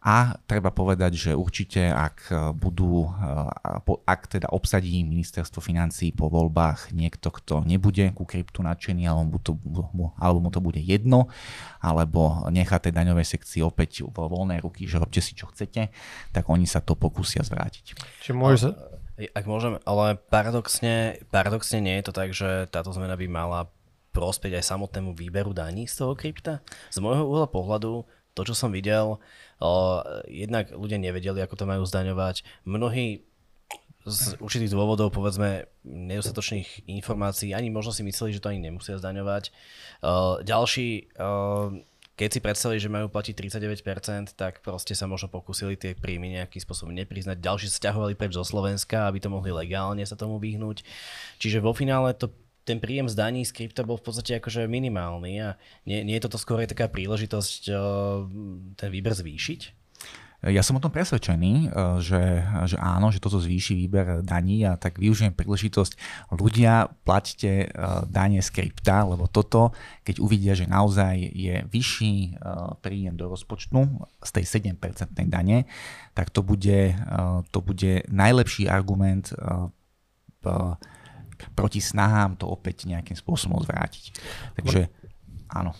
A 0.00 0.40
treba 0.48 0.72
povedať, 0.72 1.12
že 1.12 1.30
určite 1.36 1.92
ak 1.92 2.32
budú, 2.56 3.04
ak 3.84 4.20
teda 4.32 4.48
obsadí 4.48 5.04
ministerstvo 5.04 5.60
financí 5.60 6.08
po 6.08 6.32
voľbách 6.32 6.96
niekto, 6.96 7.28
kto 7.28 7.68
nebude 7.68 8.08
ku 8.16 8.24
kryptu 8.24 8.64
nadšený, 8.64 9.04
alebo 9.04 9.36
mu 9.36 9.38
to, 9.44 9.52
alebo 10.16 10.38
mu 10.40 10.48
to 10.48 10.64
bude 10.64 10.80
jedno, 10.80 11.28
alebo 11.84 12.48
nechá 12.48 12.80
tej 12.80 12.96
daňovej 12.96 13.28
sekcii 13.28 13.60
opäť 13.60 14.08
vo 14.08 14.24
voľné 14.24 14.64
ruky, 14.64 14.88
že 14.88 14.96
robte 14.96 15.20
si 15.20 15.36
čo 15.36 15.52
chcete, 15.52 15.92
tak 16.32 16.48
oni 16.48 16.64
sa 16.64 16.80
to 16.80 16.96
pokúsia 16.96 17.44
zvrátiť. 17.44 18.00
Čiže 18.24 18.32
môže... 18.32 18.72
Ak 19.36 19.44
môžem, 19.44 19.76
ale 19.84 20.16
paradoxne, 20.16 21.20
paradoxne 21.28 21.84
nie 21.84 22.00
je 22.00 22.04
to 22.08 22.12
tak, 22.16 22.32
že 22.32 22.72
táto 22.72 22.88
zmena 22.96 23.20
by 23.20 23.28
mala 23.28 23.68
prospieť 24.16 24.56
aj 24.56 24.64
samotnému 24.64 25.12
výberu 25.12 25.52
daní 25.52 25.84
z 25.84 26.00
toho 26.00 26.16
krypta. 26.16 26.64
Z 26.88 27.04
môjho 27.04 27.28
uhla 27.28 27.44
pohľadu 27.44 28.08
to, 28.40 28.48
čo 28.48 28.56
som 28.56 28.72
videl, 28.72 29.20
jednak 30.24 30.72
ľudia 30.72 30.96
nevedeli, 30.96 31.44
ako 31.44 31.60
to 31.60 31.68
majú 31.68 31.84
zdaňovať. 31.84 32.40
Mnohí 32.64 33.28
z 34.08 34.40
určitých 34.40 34.72
dôvodov, 34.72 35.12
povedzme, 35.12 35.68
nedostatočných 35.84 36.88
informácií, 36.88 37.52
ani 37.52 37.68
možno 37.68 37.92
si 37.92 38.00
mysleli, 38.00 38.32
že 38.32 38.40
to 38.40 38.48
ani 38.48 38.64
nemusia 38.64 38.96
zdaňovať. 38.96 39.52
Ďalší, 40.40 41.12
keď 42.16 42.28
si 42.32 42.40
predstavili, 42.40 42.80
že 42.80 42.88
majú 42.88 43.12
platiť 43.12 43.36
39%, 43.36 44.32
tak 44.40 44.64
proste 44.64 44.96
sa 44.96 45.04
možno 45.04 45.28
pokúsili 45.28 45.76
tie 45.76 45.92
príjmy 45.92 46.32
nejakým 46.32 46.64
spôsobom 46.64 46.96
nepriznať. 46.96 47.44
Ďalší 47.44 47.68
sa 47.68 47.76
stiahovali 47.76 48.16
preč 48.16 48.32
zo 48.36 48.44
Slovenska, 48.44 49.04
aby 49.04 49.20
to 49.20 49.28
mohli 49.28 49.52
legálne 49.52 50.00
sa 50.08 50.16
tomu 50.16 50.40
vyhnúť. 50.40 50.80
Čiže 51.36 51.60
vo 51.60 51.76
finále 51.76 52.16
to 52.16 52.32
ten 52.64 52.78
príjem 52.78 53.08
z 53.08 53.14
daní 53.16 53.42
z 53.46 53.52
krypta 53.56 53.82
bol 53.82 53.96
v 53.96 54.04
podstate 54.06 54.36
akože 54.36 54.68
minimálny 54.68 55.32
a 55.40 55.48
nie, 55.88 56.04
nie 56.04 56.16
je 56.20 56.24
toto 56.28 56.38
skôr 56.38 56.62
taká 56.64 56.86
príležitosť 56.92 57.72
ten 58.76 58.88
výber 58.92 59.14
zvýšiť? 59.16 59.80
Ja 60.40 60.64
som 60.64 60.80
o 60.80 60.84
tom 60.84 60.88
presvedčený, 60.88 61.68
že, 62.00 62.40
že 62.64 62.76
áno, 62.80 63.12
že 63.12 63.20
toto 63.20 63.36
zvýši 63.36 63.76
výber 63.76 64.24
daní 64.24 64.64
a 64.64 64.80
tak 64.80 64.96
využijem 64.96 65.36
príležitosť. 65.36 66.00
Ľudia, 66.32 66.88
plaťte 67.04 67.68
dane 68.08 68.40
z 68.40 68.48
krypta, 68.48 69.04
lebo 69.04 69.28
toto, 69.28 69.76
keď 70.00 70.16
uvidia, 70.16 70.56
že 70.56 70.64
naozaj 70.64 71.20
je 71.36 71.60
vyšší 71.68 72.40
príjem 72.80 73.20
do 73.20 73.28
rozpočtu 73.28 73.84
z 74.24 74.30
tej 74.32 74.44
7% 74.80 74.80
dane, 75.28 75.68
tak 76.16 76.32
to 76.32 76.40
bude, 76.40 76.96
to 77.52 77.58
bude 77.60 78.08
najlepší 78.08 78.64
argument 78.64 79.36
proti 81.56 81.80
snahám 81.82 82.36
to 82.36 82.48
opäť 82.48 82.88
nejakým 82.88 83.16
spôsobom 83.16 83.60
zvrátiť. 83.62 84.16
Takže 84.58 84.90
áno. 85.50 85.74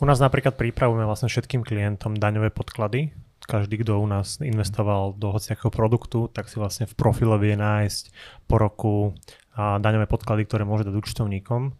U 0.00 0.04
nás 0.04 0.22
napríklad 0.22 0.54
pripravujeme 0.54 1.06
vlastne 1.06 1.30
všetkým 1.30 1.66
klientom 1.66 2.16
daňové 2.16 2.54
podklady. 2.54 3.12
Každý, 3.46 3.86
kto 3.86 4.02
u 4.02 4.08
nás 4.10 4.42
investoval 4.42 5.14
do 5.14 5.30
hociakého 5.30 5.70
produktu, 5.70 6.26
tak 6.26 6.50
si 6.50 6.58
vlastne 6.58 6.90
v 6.90 6.98
profile 6.98 7.38
vie 7.38 7.54
nájsť 7.54 8.04
po 8.50 8.58
roku 8.58 9.14
a 9.56 9.80
daňové 9.80 10.04
podklady, 10.04 10.44
ktoré 10.44 10.68
môže 10.68 10.84
dať 10.84 10.92
účtovníkom. 10.98 11.72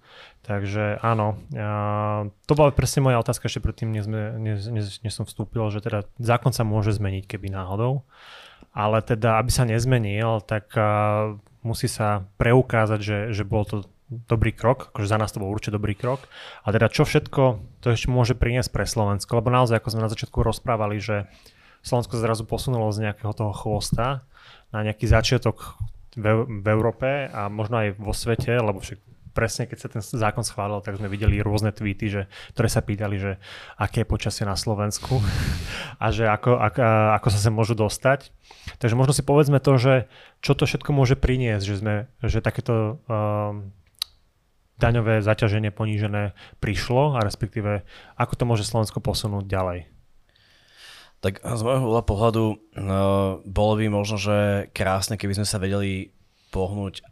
Takže 0.46 1.02
áno, 1.04 1.36
a 1.52 2.24
to 2.48 2.52
bola 2.56 2.72
presne 2.72 3.04
moja 3.04 3.20
otázka 3.20 3.50
ešte 3.50 3.60
predtým, 3.60 3.92
než, 3.92 4.06
než, 4.08 4.58
než, 4.70 4.86
než 5.02 5.12
som 5.12 5.28
vstúpil, 5.28 5.68
že 5.68 5.82
teda 5.84 6.06
zákon 6.16 6.54
sa 6.56 6.64
môže 6.64 6.94
zmeniť, 6.96 7.28
keby 7.28 7.52
náhodou. 7.52 8.06
Ale 8.72 9.04
teda, 9.04 9.36
aby 9.36 9.50
sa 9.52 9.68
nezmenil, 9.68 10.40
tak 10.46 10.72
musí 11.66 11.90
sa 11.90 12.30
preukázať, 12.38 13.00
že, 13.02 13.18
že 13.34 13.42
bol 13.42 13.66
to 13.66 13.90
dobrý 14.06 14.54
krok, 14.54 14.94
akože 14.94 15.10
za 15.10 15.18
nás 15.18 15.34
to 15.34 15.42
bol 15.42 15.50
určite 15.50 15.74
dobrý 15.74 15.98
krok. 15.98 16.30
A 16.62 16.70
teda 16.70 16.86
čo 16.86 17.02
všetko 17.02 17.58
to 17.82 17.86
ešte 17.90 18.06
môže 18.06 18.38
priniesť 18.38 18.70
pre 18.70 18.86
Slovensko, 18.86 19.42
lebo 19.42 19.50
naozaj, 19.50 19.82
ako 19.82 19.90
sme 19.90 20.06
na 20.06 20.12
začiatku 20.12 20.38
rozprávali, 20.46 21.02
že 21.02 21.26
Slovensko 21.82 22.18
zrazu 22.18 22.46
posunulo 22.46 22.86
z 22.94 23.10
nejakého 23.10 23.34
toho 23.34 23.50
chvosta 23.50 24.22
na 24.70 24.86
nejaký 24.86 25.10
začiatok 25.10 25.78
v, 26.14 26.46
v 26.46 26.66
Európe 26.70 27.26
a 27.30 27.50
možno 27.50 27.82
aj 27.82 27.98
vo 27.98 28.14
svete, 28.14 28.54
lebo 28.54 28.78
však 28.78 28.98
presne 29.36 29.68
keď 29.68 29.78
sa 29.78 29.88
ten 29.92 30.00
zákon 30.00 30.40
schválil, 30.40 30.80
tak 30.80 30.96
sme 30.96 31.12
videli 31.12 31.44
rôzne 31.44 31.76
tweety, 31.76 32.08
že, 32.08 32.22
ktoré 32.56 32.72
sa 32.72 32.80
pýtali, 32.80 33.20
že 33.20 33.32
aké 33.76 34.02
je 34.02 34.08
počasie 34.08 34.48
na 34.48 34.56
Slovensku 34.56 35.20
a 36.02 36.06
že 36.08 36.24
ako, 36.24 36.56
ako, 36.56 36.80
ako 37.20 37.28
sa 37.28 37.38
sem 37.38 37.52
môžu 37.52 37.76
dostať. 37.76 38.32
Takže 38.80 38.96
možno 38.96 39.12
si 39.12 39.20
povedzme 39.20 39.60
to, 39.60 39.76
že 39.76 39.94
čo 40.40 40.56
to 40.56 40.64
všetko 40.64 40.96
môže 40.96 41.20
priniesť, 41.20 41.64
že, 41.68 41.76
sme, 41.76 41.94
že 42.24 42.40
takéto 42.40 43.04
um, 43.04 43.76
daňové 44.80 45.20
zaťaženie 45.20 45.72
ponížené 45.72 46.32
prišlo 46.60 47.16
a 47.16 47.24
respektíve 47.24 47.84
ako 48.16 48.32
to 48.32 48.44
môže 48.48 48.64
Slovensko 48.64 49.04
posunúť 49.04 49.44
ďalej. 49.44 49.88
Tak 51.24 51.40
z 51.40 51.60
môjho 51.64 52.04
pohľadu 52.04 52.44
no, 52.76 53.40
bolo 53.42 53.72
by 53.80 53.88
možno, 53.88 54.20
že 54.20 54.68
krásne, 54.76 55.16
keby 55.16 55.42
sme 55.42 55.48
sa 55.48 55.56
vedeli 55.56 56.12
pohnúť 56.52 57.02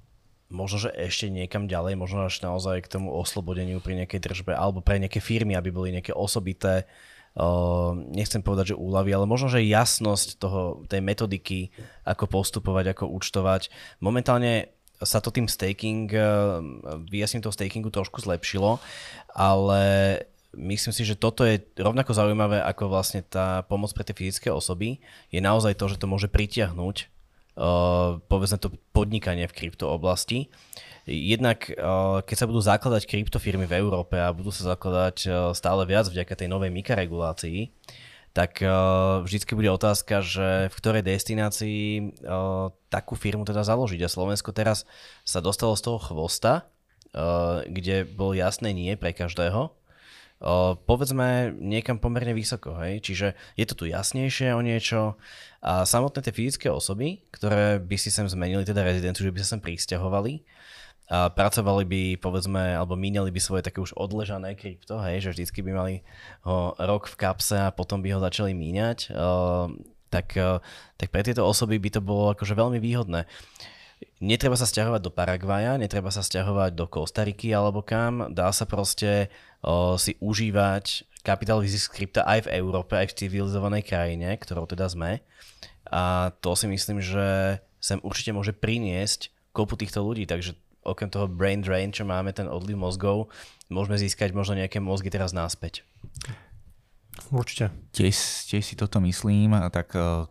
možno, 0.53 0.89
že 0.89 0.91
ešte 0.93 1.33
niekam 1.33 1.67
ďalej, 1.67 1.97
možno 1.97 2.29
až 2.29 2.41
naozaj 2.45 2.85
k 2.85 2.93
tomu 2.99 3.13
oslobodeniu 3.13 3.81
pri 3.81 4.05
nejakej 4.05 4.21
držbe 4.21 4.53
alebo 4.53 4.85
pre 4.85 5.01
nejaké 5.01 5.19
firmy, 5.19 5.57
aby 5.57 5.73
boli 5.73 5.95
nejaké 5.95 6.13
osobité 6.13 6.89
Uh, 7.35 7.99
nechcem 8.15 8.39
povedať, 8.47 8.71
že 8.71 8.77
úlavy, 8.79 9.11
ale 9.11 9.27
možno, 9.27 9.51
že 9.51 9.67
jasnosť 9.67 10.39
toho, 10.39 10.87
tej 10.87 11.03
metodiky, 11.03 11.75
ako 12.07 12.31
postupovať, 12.31 12.95
ako 12.95 13.11
účtovať. 13.11 13.75
Momentálne 13.99 14.71
sa 15.03 15.19
to 15.19 15.35
tým 15.35 15.51
staking, 15.51 16.15
uh, 16.15 16.63
vyjasním 17.11 17.43
toho 17.43 17.51
stakingu 17.51 17.91
trošku 17.91 18.23
zlepšilo, 18.23 18.79
ale 19.35 19.83
myslím 20.55 20.95
si, 20.95 21.03
že 21.03 21.19
toto 21.19 21.43
je 21.43 21.59
rovnako 21.75 22.15
zaujímavé 22.15 22.63
ako 22.63 22.87
vlastne 22.87 23.27
tá 23.27 23.67
pomoc 23.67 23.91
pre 23.91 24.07
tie 24.07 24.15
fyzické 24.15 24.55
osoby. 24.55 25.03
Je 25.35 25.43
naozaj 25.43 25.75
to, 25.75 25.91
že 25.91 25.99
to 25.99 26.07
môže 26.07 26.31
pritiahnuť 26.31 27.11
povedzme 28.29 28.59
to 28.59 28.75
podnikanie 28.91 29.47
v 29.47 29.57
krypto 29.57 29.91
oblasti. 29.91 30.51
Jednak, 31.07 31.71
uh, 31.71 32.25
keď 32.25 32.37
sa 32.37 32.49
budú 32.49 32.65
zakladať 32.65 33.05
kryptofirmy 33.07 33.69
v 33.69 33.77
Európe 33.77 34.17
a 34.17 34.33
budú 34.33 34.49
sa 34.51 34.73
zakladať 34.75 35.17
uh, 35.29 35.33
stále 35.53 35.85
viac 35.85 36.09
vďaka 36.09 36.35
tej 36.35 36.49
novej 36.49 36.73
mikaregulácii, 36.73 37.71
tak 38.35 38.59
vždycky 39.23 39.55
bude 39.55 39.71
otázka, 39.71 40.19
že 40.19 40.67
v 40.67 40.75
ktorej 40.75 41.07
destinácii 41.07 42.19
takú 42.91 43.15
firmu 43.15 43.47
teda 43.47 43.63
založiť. 43.63 44.03
A 44.03 44.11
Slovensko 44.11 44.51
teraz 44.51 44.91
sa 45.23 45.39
dostalo 45.39 45.79
z 45.79 45.87
toho 45.87 46.03
chvosta, 46.03 46.67
kde 47.71 48.11
bol 48.11 48.35
jasné 48.35 48.75
nie 48.75 48.99
pre 48.99 49.15
každého, 49.15 49.71
povedzme 50.85 51.57
niekam 51.57 51.97
pomerne 51.97 52.37
vysoko, 52.37 52.77
hej? 52.85 53.01
čiže 53.01 53.33
je 53.57 53.65
to 53.65 53.75
tu 53.75 53.85
jasnejšie 53.89 54.53
o 54.53 54.61
niečo 54.61 55.17
a 55.65 55.89
samotné 55.89 56.21
tie 56.21 56.37
fyzické 56.37 56.69
osoby, 56.69 57.25
ktoré 57.33 57.81
by 57.81 57.97
si 57.97 58.13
sem 58.13 58.29
zmenili 58.29 58.69
teda 58.69 58.85
rezidenciu, 58.85 59.25
že 59.25 59.33
by 59.33 59.41
sa 59.41 59.57
sem 59.57 59.61
pristahovali, 59.65 60.45
a 61.05 61.29
pracovali 61.29 61.85
by, 61.85 62.03
povedzme, 62.17 62.81
alebo 62.81 62.97
míňali 62.97 63.29
by 63.29 63.41
svoje 63.41 63.63
také 63.65 63.81
už 63.81 63.93
odležané 63.93 64.57
krypto, 64.57 64.97
hej, 65.05 65.21
že 65.21 65.33
vždycky 65.37 65.61
by 65.61 65.73
mali 65.77 65.95
ho 66.49 66.73
rok 66.81 67.13
v 67.13 67.19
kapse 67.21 67.61
a 67.61 67.69
potom 67.69 68.01
by 68.01 68.17
ho 68.17 68.25
začali 68.25 68.57
míňať, 68.57 69.13
uh, 69.13 69.69
tak, 70.09 70.33
uh, 70.41 70.65
tak 70.97 71.13
pre 71.13 71.21
tieto 71.21 71.45
osoby 71.45 71.77
by 71.77 71.91
to 71.93 72.01
bolo 72.01 72.33
akože 72.33 72.57
veľmi 72.57 72.81
výhodné. 72.81 73.29
Netreba 74.25 74.57
sa 74.57 74.65
stiahovať 74.65 75.01
do 75.05 75.13
Paraguaja, 75.13 75.77
netreba 75.77 76.09
sa 76.09 76.25
stiahovať 76.25 76.73
do 76.73 76.87
Kostariky 76.89 77.53
alebo 77.53 77.85
kam, 77.85 78.33
dá 78.33 78.49
sa 78.55 78.65
proste 78.65 79.29
uh, 79.65 79.99
si 80.01 80.17
užívať 80.19 81.09
kapitálový 81.25 81.73
zisk 81.73 81.97
krypta 81.97 82.25
aj 82.29 82.49
v 82.49 82.53
Európe, 82.61 82.95
aj 82.95 83.13
v 83.13 83.17
civilizovanej 83.25 83.83
krajine, 83.89 84.29
ktorou 84.37 84.69
teda 84.69 84.87
sme. 84.93 85.25
A 85.89 86.33
to 86.45 86.53
si 86.53 86.69
myslím, 86.69 87.01
že 87.01 87.59
sem 87.81 88.01
určite 88.05 88.37
môže 88.37 88.53
priniesť 88.53 89.33
kopu 89.57 89.81
týchto 89.81 90.05
ľudí, 90.05 90.29
takže 90.29 90.57
okrem 90.85 91.09
toho 91.09 91.25
brain 91.25 91.65
drain, 91.65 91.89
čo 91.89 92.05
máme, 92.05 92.37
ten 92.37 92.45
odliv 92.45 92.77
mozgov, 92.77 93.33
môžeme 93.73 93.97
získať 93.97 94.37
možno 94.37 94.61
nejaké 94.61 94.85
mozgy 94.85 95.09
teraz 95.09 95.33
náspäť. 95.33 95.81
Určite. 97.33 97.73
Tiež, 97.97 98.17
tiež 98.53 98.63
si 98.63 98.75
toto 98.77 99.01
myslím, 99.01 99.57
tak 99.73 99.97
uh, 99.97 100.29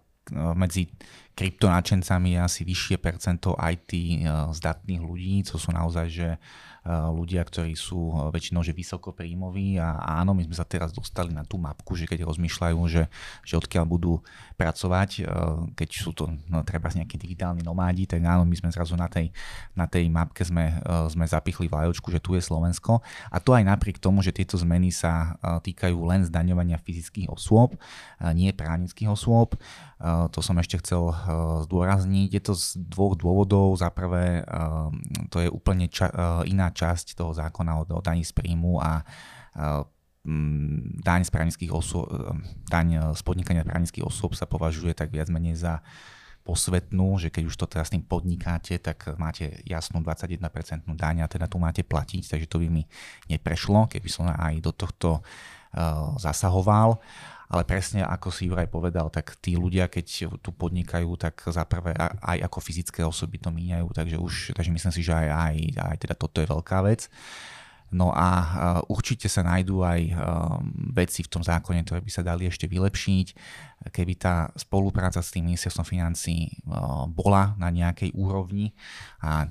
medzi 0.54 0.94
kryptonáčencami 1.34 2.38
je 2.38 2.40
asi 2.40 2.62
vyššie 2.66 2.98
percento 3.02 3.58
IT 3.58 3.92
uh, 3.94 4.54
zdatných 4.54 5.02
ľudí, 5.02 5.42
co 5.46 5.58
sú 5.58 5.74
naozaj, 5.74 6.08
že 6.10 6.28
Eh, 6.38 6.73
ľudia, 6.84 7.48
ktorí 7.48 7.80
sú 7.80 8.12
eh, 8.12 8.16
väčšinou 8.36 8.60
že 8.64 8.76
vysoko 8.76 9.16
príjmoví 9.16 9.80
a 9.80 10.20
áno, 10.20 10.36
my 10.36 10.44
sme 10.44 10.56
sa 10.56 10.68
teraz 10.68 10.92
dostali 10.92 11.32
na 11.32 11.48
tú 11.48 11.56
mapku, 11.56 11.96
že 11.96 12.04
keď 12.04 12.28
rozmýšľajú, 12.28 12.80
že, 12.92 13.08
že 13.48 13.54
odkiaľ 13.56 13.86
budú 13.88 14.20
pracovať, 14.60 15.10
eh, 15.24 15.28
keď 15.80 15.90
sú 15.90 16.12
to 16.12 16.28
no, 16.52 16.60
treba 16.68 16.92
nejakí 16.92 17.16
digitálni 17.16 17.64
nomádi, 17.64 18.04
tak 18.04 18.20
áno, 18.28 18.44
my 18.44 18.56
sme 18.60 18.70
zrazu 18.76 19.00
na 19.00 19.08
tej, 19.08 19.32
na 19.74 19.88
tej 19.88 20.12
mapke 20.12 20.44
sme, 20.44 20.76
sme 21.10 21.26
zapichli 21.26 21.72
vlajočku, 21.72 22.12
že 22.12 22.20
tu 22.20 22.36
je 22.36 22.44
Slovensko 22.44 23.00
a 23.32 23.38
to 23.40 23.56
aj 23.56 23.64
napriek 23.64 23.98
tomu, 23.98 24.20
že 24.20 24.36
tieto 24.36 24.60
zmeny 24.60 24.92
sa 24.92 25.40
týkajú 25.42 25.96
len 26.04 26.28
zdaňovania 26.28 26.78
fyzických 26.78 27.32
osôb, 27.32 27.80
nie 28.36 28.52
právnických 28.52 29.10
osôb. 29.10 29.56
To 30.04 30.40
som 30.44 30.60
ešte 30.60 30.84
chcel 30.84 31.16
zdôrazniť. 31.70 32.30
Je 32.36 32.42
to 32.44 32.54
z 32.54 32.76
dvoch 32.76 33.16
dôvodov. 33.16 33.80
Za 33.80 33.88
prvé, 33.88 34.44
to 35.32 35.40
je 35.40 35.48
úplne 35.48 35.88
ča- 35.88 36.12
iná 36.44 36.73
časť 36.74 37.14
toho 37.14 37.32
zákona 37.32 37.80
o, 37.80 37.84
o 37.88 38.02
daní 38.02 38.26
z 38.26 38.34
príjmu 38.34 38.82
a 38.82 39.06
daň 41.04 41.22
z 41.28 41.32
právnických 41.32 41.72
osôb, 41.76 42.08
daň 42.72 43.14
z 43.14 43.22
podnikania 43.22 43.68
právnických 43.68 44.08
osôb 44.08 44.34
sa 44.34 44.48
považuje 44.48 44.96
tak 44.96 45.12
viac 45.12 45.28
menej 45.28 45.60
za 45.60 45.84
posvetnú, 46.44 47.16
že 47.20 47.32
keď 47.32 47.44
už 47.48 47.56
to 47.56 47.66
teraz 47.72 47.88
tým 47.88 48.04
podnikáte, 48.04 48.76
tak 48.76 49.16
máte 49.16 49.64
jasnú 49.64 50.04
21% 50.04 50.44
daň 50.96 51.24
a 51.24 51.32
teda 51.32 51.48
tu 51.48 51.56
máte 51.56 51.88
platiť, 51.88 52.28
takže 52.28 52.48
to 52.52 52.60
by 52.60 52.68
mi 52.68 52.84
neprešlo, 53.32 53.88
keby 53.88 54.10
som 54.12 54.28
aj 54.28 54.60
do 54.60 54.76
tohto 54.76 55.24
uh, 55.24 56.20
zasahoval 56.20 57.00
ale 57.54 57.70
presne 57.70 58.02
ako 58.02 58.34
si 58.34 58.50
Juraj 58.50 58.66
povedal, 58.74 59.14
tak 59.14 59.38
tí 59.38 59.54
ľudia, 59.54 59.86
keď 59.86 60.34
tu 60.42 60.50
podnikajú, 60.50 61.14
tak 61.22 61.38
za 61.46 61.62
prvé 61.70 61.94
aj 62.02 62.50
ako 62.50 62.58
fyzické 62.58 63.06
osoby 63.06 63.38
to 63.38 63.54
míňajú, 63.54 63.94
takže 63.94 64.18
už, 64.18 64.34
takže 64.58 64.74
myslím 64.74 64.94
si, 64.98 65.06
že 65.06 65.14
aj, 65.14 65.30
aj, 65.30 65.56
aj 65.94 65.98
teda 66.02 66.16
toto 66.18 66.42
je 66.42 66.50
veľká 66.50 66.82
vec. 66.82 67.14
No 67.94 68.10
a 68.10 68.58
určite 68.90 69.30
sa 69.30 69.46
nájdú 69.46 69.86
aj 69.86 70.18
veci 70.98 71.22
v 71.22 71.30
tom 71.30 71.46
zákone, 71.46 71.86
ktoré 71.86 72.02
by 72.02 72.10
sa 72.10 72.26
dali 72.26 72.50
ešte 72.50 72.66
vylepšiť. 72.66 73.28
Keby 73.94 74.14
tá 74.18 74.50
spolupráca 74.58 75.22
s 75.22 75.30
tým 75.30 75.46
ministerstvom 75.54 75.86
financí 75.86 76.58
bola 77.14 77.54
na 77.62 77.70
nejakej 77.70 78.18
úrovni 78.18 78.74
a 79.22 79.46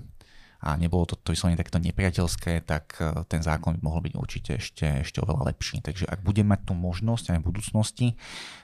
a 0.62 0.78
nebolo 0.78 1.10
to, 1.10 1.18
to 1.18 1.34
vyslovene 1.34 1.58
takto 1.58 1.82
nepriateľské, 1.82 2.62
tak 2.62 2.94
e, 3.02 3.26
ten 3.26 3.42
zákon 3.42 3.76
by 3.76 3.80
mohol 3.82 4.00
byť 4.06 4.14
určite 4.14 4.50
ešte, 4.62 4.86
ešte 5.02 5.18
oveľa 5.18 5.50
lepší. 5.50 5.82
Takže 5.82 6.06
ak 6.06 6.22
budem 6.22 6.46
mať 6.46 6.70
tú 6.70 6.78
možnosť 6.78 7.34
aj 7.34 7.38
v 7.42 7.46
budúcnosti, 7.50 8.06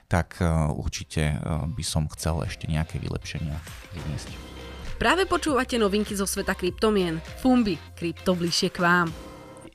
tak 0.07 0.39
e, 0.39 0.47
určite 0.71 1.35
e, 1.35 1.37
by 1.75 1.83
som 1.83 2.07
chcel 2.15 2.47
ešte 2.47 2.71
nejaké 2.71 3.03
vylepšenia 3.03 3.59
vyniesť. 3.91 4.31
Práve 4.95 5.27
počúvate 5.27 5.75
novinky 5.75 6.15
zo 6.15 6.23
sveta 6.23 6.55
kryptomien. 6.55 7.19
Fumbi, 7.43 7.75
krypto 7.99 8.31
bližšie 8.31 8.71
k 8.71 8.79
vám. 8.79 9.07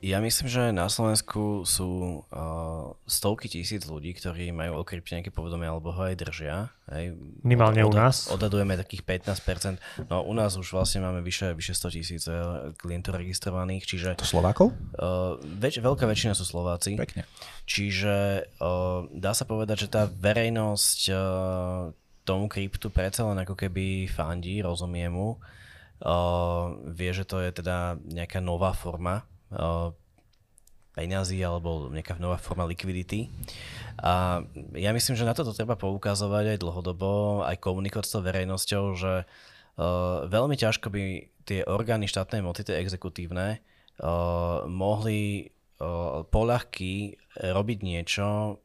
Ja 0.04 0.20
myslím, 0.20 0.52
že 0.52 0.68
na 0.68 0.92
Slovensku 0.92 1.64
sú 1.64 2.20
uh, 2.28 2.92
stovky 3.08 3.48
tisíc 3.48 3.88
ľudí, 3.88 4.12
ktorí 4.12 4.52
majú 4.52 4.76
o 4.76 4.84
krypte 4.84 5.16
nejaké 5.16 5.32
povedomie 5.32 5.64
alebo 5.64 5.96
ho 5.96 6.02
aj 6.04 6.20
držia. 6.20 6.68
Hej. 6.92 7.16
Minimálne 7.40 7.80
od, 7.88 7.88
u 7.88 7.96
nás. 7.96 8.28
Odhadujeme 8.28 8.76
takých 8.76 9.00
15%. 9.00 9.80
No 10.12 10.20
u 10.28 10.36
nás 10.36 10.60
už 10.60 10.76
vlastne 10.76 11.00
máme 11.00 11.24
vyše, 11.24 11.56
vyše 11.56 11.72
100 11.72 11.96
tisíc 11.96 12.22
klientov 12.76 13.16
registrovaných. 13.16 13.88
Čiže, 13.88 14.08
to 14.20 14.28
Slovákov? 14.28 14.76
Uh, 14.92 15.40
väč, 15.40 15.80
veľká 15.80 16.04
väčšina 16.04 16.36
sú 16.36 16.44
Slováci. 16.44 17.00
Pekne. 17.00 17.24
Čiže 17.64 18.44
uh, 18.60 19.08
dá 19.08 19.32
sa 19.32 19.48
povedať, 19.48 19.88
že 19.88 19.88
tá 19.88 20.04
verejnosť 20.04 21.00
uh, 21.16 21.96
tomu 22.28 22.52
kryptu 22.52 22.92
predsa 22.92 23.24
len 23.24 23.40
ako 23.40 23.56
keby 23.56 24.04
fandí, 24.12 24.60
rozumie 24.60 25.08
mu. 25.08 25.40
Uh, 26.04 26.76
vie, 26.92 27.08
že 27.16 27.24
to 27.24 27.40
je 27.40 27.56
teda 27.56 27.96
nejaká 28.04 28.44
nová 28.44 28.76
forma 28.76 29.24
peňazí 30.94 31.42
alebo 31.42 31.90
nejaká 31.90 32.16
nová 32.22 32.38
forma 32.38 32.62
likvidity. 32.64 33.28
A 33.98 34.42
ja 34.78 34.94
myslím, 34.94 35.18
že 35.18 35.26
na 35.26 35.34
toto 35.34 35.50
treba 35.50 35.74
poukazovať 35.74 36.54
aj 36.54 36.58
dlhodobo, 36.62 37.42
aj 37.42 37.58
komunikovať 37.58 38.04
s 38.06 38.12
tou 38.14 38.22
verejnosťou, 38.22 38.84
že 38.94 39.12
uh, 39.26 40.24
veľmi 40.30 40.54
ťažko 40.54 40.86
by 40.94 41.02
tie 41.44 41.60
orgány 41.66 42.06
štátnej 42.06 42.40
moci, 42.40 42.62
tie 42.62 42.78
exekutívne, 42.78 43.58
uh, 44.00 44.64
mohli 44.70 45.50
poľahky 46.30 47.18
robiť 47.34 47.78
niečo, 47.82 48.56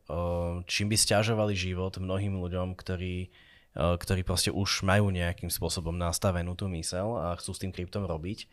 čím 0.69 0.87
by 0.93 0.95
stiažovali 0.95 1.57
život 1.57 1.97
mnohým 1.97 2.37
ľuďom, 2.37 2.77
ktorí 2.77 3.27
Eh, 3.27 3.48
ktorí 3.77 4.25
proste 4.25 4.49
už 4.49 4.82
majú 4.82 5.13
nejakým 5.13 5.47
spôsobom 5.47 5.93
nastavenú 5.93 6.58
tú 6.58 6.65
mysel 6.73 7.15
a 7.21 7.38
chcú 7.38 7.51
s 7.53 7.62
tým 7.62 7.69
kryptom 7.69 8.03
robiť, 8.10 8.49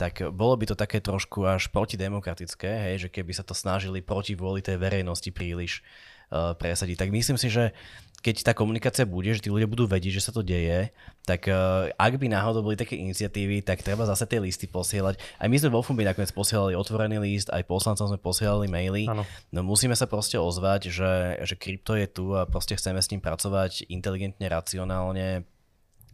tak 0.00 0.24
bolo 0.32 0.56
by 0.56 0.72
to 0.72 0.76
také 0.76 1.04
trošku 1.04 1.44
až 1.44 1.68
protidemokratické, 1.68 2.90
hej, 2.90 3.06
že 3.06 3.12
keby 3.12 3.36
sa 3.36 3.44
to 3.44 3.52
snažili 3.52 4.00
proti 4.00 4.32
vôli 4.32 4.64
tej 4.64 4.80
verejnosti 4.80 5.28
príliš 5.30 5.84
uh, 6.32 6.56
presadiť. 6.56 6.96
Tak 6.96 7.10
myslím 7.12 7.36
si, 7.36 7.52
že 7.52 7.76
keď 8.24 8.40
tá 8.40 8.52
komunikácia 8.56 9.04
bude, 9.04 9.36
že 9.36 9.44
tí 9.44 9.52
ľudia 9.52 9.68
budú 9.68 9.84
vedieť, 9.84 10.16
že 10.16 10.24
sa 10.24 10.32
to 10.32 10.40
deje, 10.40 10.88
tak 11.28 11.44
uh, 11.44 11.92
ak 12.00 12.16
by 12.16 12.32
náhodou 12.32 12.64
boli 12.64 12.72
také 12.72 12.96
iniciatívy, 12.96 13.60
tak 13.60 13.84
treba 13.84 14.08
zase 14.08 14.24
tie 14.24 14.40
listy 14.40 14.64
posielať. 14.64 15.20
Aj 15.36 15.44
my 15.44 15.56
sme 15.60 15.76
vo 15.76 15.84
Fumbi 15.84 16.08
nakoniec 16.08 16.32
posielali 16.32 16.72
otvorený 16.72 17.20
list, 17.20 17.52
aj 17.52 17.68
poslancom 17.68 18.08
sme 18.08 18.16
posielali 18.16 18.64
maily. 18.64 19.04
Ano. 19.12 19.28
No 19.52 19.60
musíme 19.60 19.92
sa 19.92 20.08
proste 20.08 20.40
ozvať, 20.40 20.88
že, 20.88 21.44
že 21.44 21.54
krypto 21.60 22.00
je 22.00 22.08
tu 22.08 22.32
a 22.32 22.48
proste 22.48 22.72
chceme 22.72 22.96
s 22.96 23.12
ním 23.12 23.20
pracovať 23.20 23.92
inteligentne, 23.92 24.48
racionálne, 24.48 25.44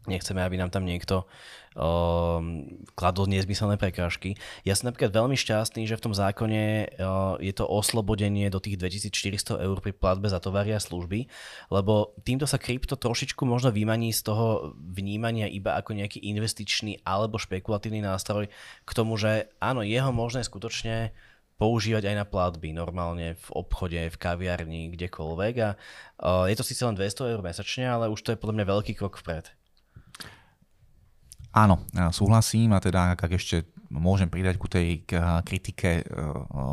Nechceme, 0.09 0.41
aby 0.41 0.57
nám 0.57 0.73
tam 0.73 0.89
niekto 0.89 1.29
uh, 1.77 2.41
kladol 2.97 3.29
nezmyselné 3.29 3.77
prekážky. 3.77 4.33
Ja 4.65 4.73
som 4.73 4.89
napríklad 4.89 5.13
veľmi 5.13 5.37
šťastný, 5.37 5.85
že 5.85 6.01
v 6.01 6.05
tom 6.09 6.17
zákone 6.17 6.89
uh, 6.97 7.37
je 7.37 7.53
to 7.53 7.69
oslobodenie 7.69 8.49
do 8.49 8.65
tých 8.65 8.81
2400 8.81 9.61
eur 9.61 9.77
pri 9.85 9.93
platbe 9.93 10.33
za 10.33 10.41
tovary 10.41 10.73
a 10.73 10.81
služby, 10.81 11.29
lebo 11.69 12.17
týmto 12.25 12.49
sa 12.49 12.57
krypto 12.57 12.97
trošičku 12.97 13.45
možno 13.45 13.77
vymaní 13.77 14.09
z 14.17 14.25
toho 14.25 14.73
vnímania 14.81 15.53
iba 15.53 15.77
ako 15.77 15.93
nejaký 15.93 16.25
investičný 16.33 17.05
alebo 17.05 17.37
špekulatívny 17.37 18.01
nástroj 18.01 18.49
k 18.89 18.91
tomu, 18.97 19.21
že 19.21 19.53
áno, 19.61 19.85
je 19.85 20.01
ho 20.01 20.13
možné 20.17 20.49
skutočne 20.49 21.13
používať 21.61 22.09
aj 22.09 22.17
na 22.17 22.25
platby 22.25 22.73
normálne 22.73 23.37
v 23.37 23.47
obchode, 23.53 24.01
v 24.01 24.17
kaviarni, 24.17 24.97
kdekoľvek 24.97 25.55
a 25.61 25.77
uh, 25.77 26.49
je 26.49 26.57
to 26.57 26.65
síce 26.65 26.81
len 26.81 26.97
200 26.97 27.37
eur 27.37 27.45
mesačne, 27.45 27.85
ale 27.85 28.09
už 28.09 28.25
to 28.25 28.33
je 28.33 28.41
podľa 28.41 28.65
mňa 28.65 28.67
veľký 28.73 28.97
krok 28.97 29.21
vpred. 29.21 29.60
Áno, 31.51 31.83
súhlasím 32.15 32.71
a 32.75 32.79
teda 32.79 33.19
ak 33.19 33.35
ešte 33.35 33.67
môžem 33.91 34.31
pridať 34.31 34.55
ku 34.55 34.71
tej 34.71 35.03
kritike 35.43 35.91
e, 35.99 36.03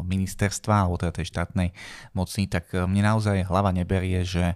ministerstva 0.06 0.86
alebo 0.86 1.02
teda 1.02 1.18
tej 1.18 1.34
štátnej 1.34 1.74
moci, 2.14 2.46
tak 2.46 2.70
e, 2.78 2.86
mne 2.86 3.10
naozaj 3.10 3.50
hlava 3.50 3.74
neberie, 3.74 4.22
že 4.22 4.54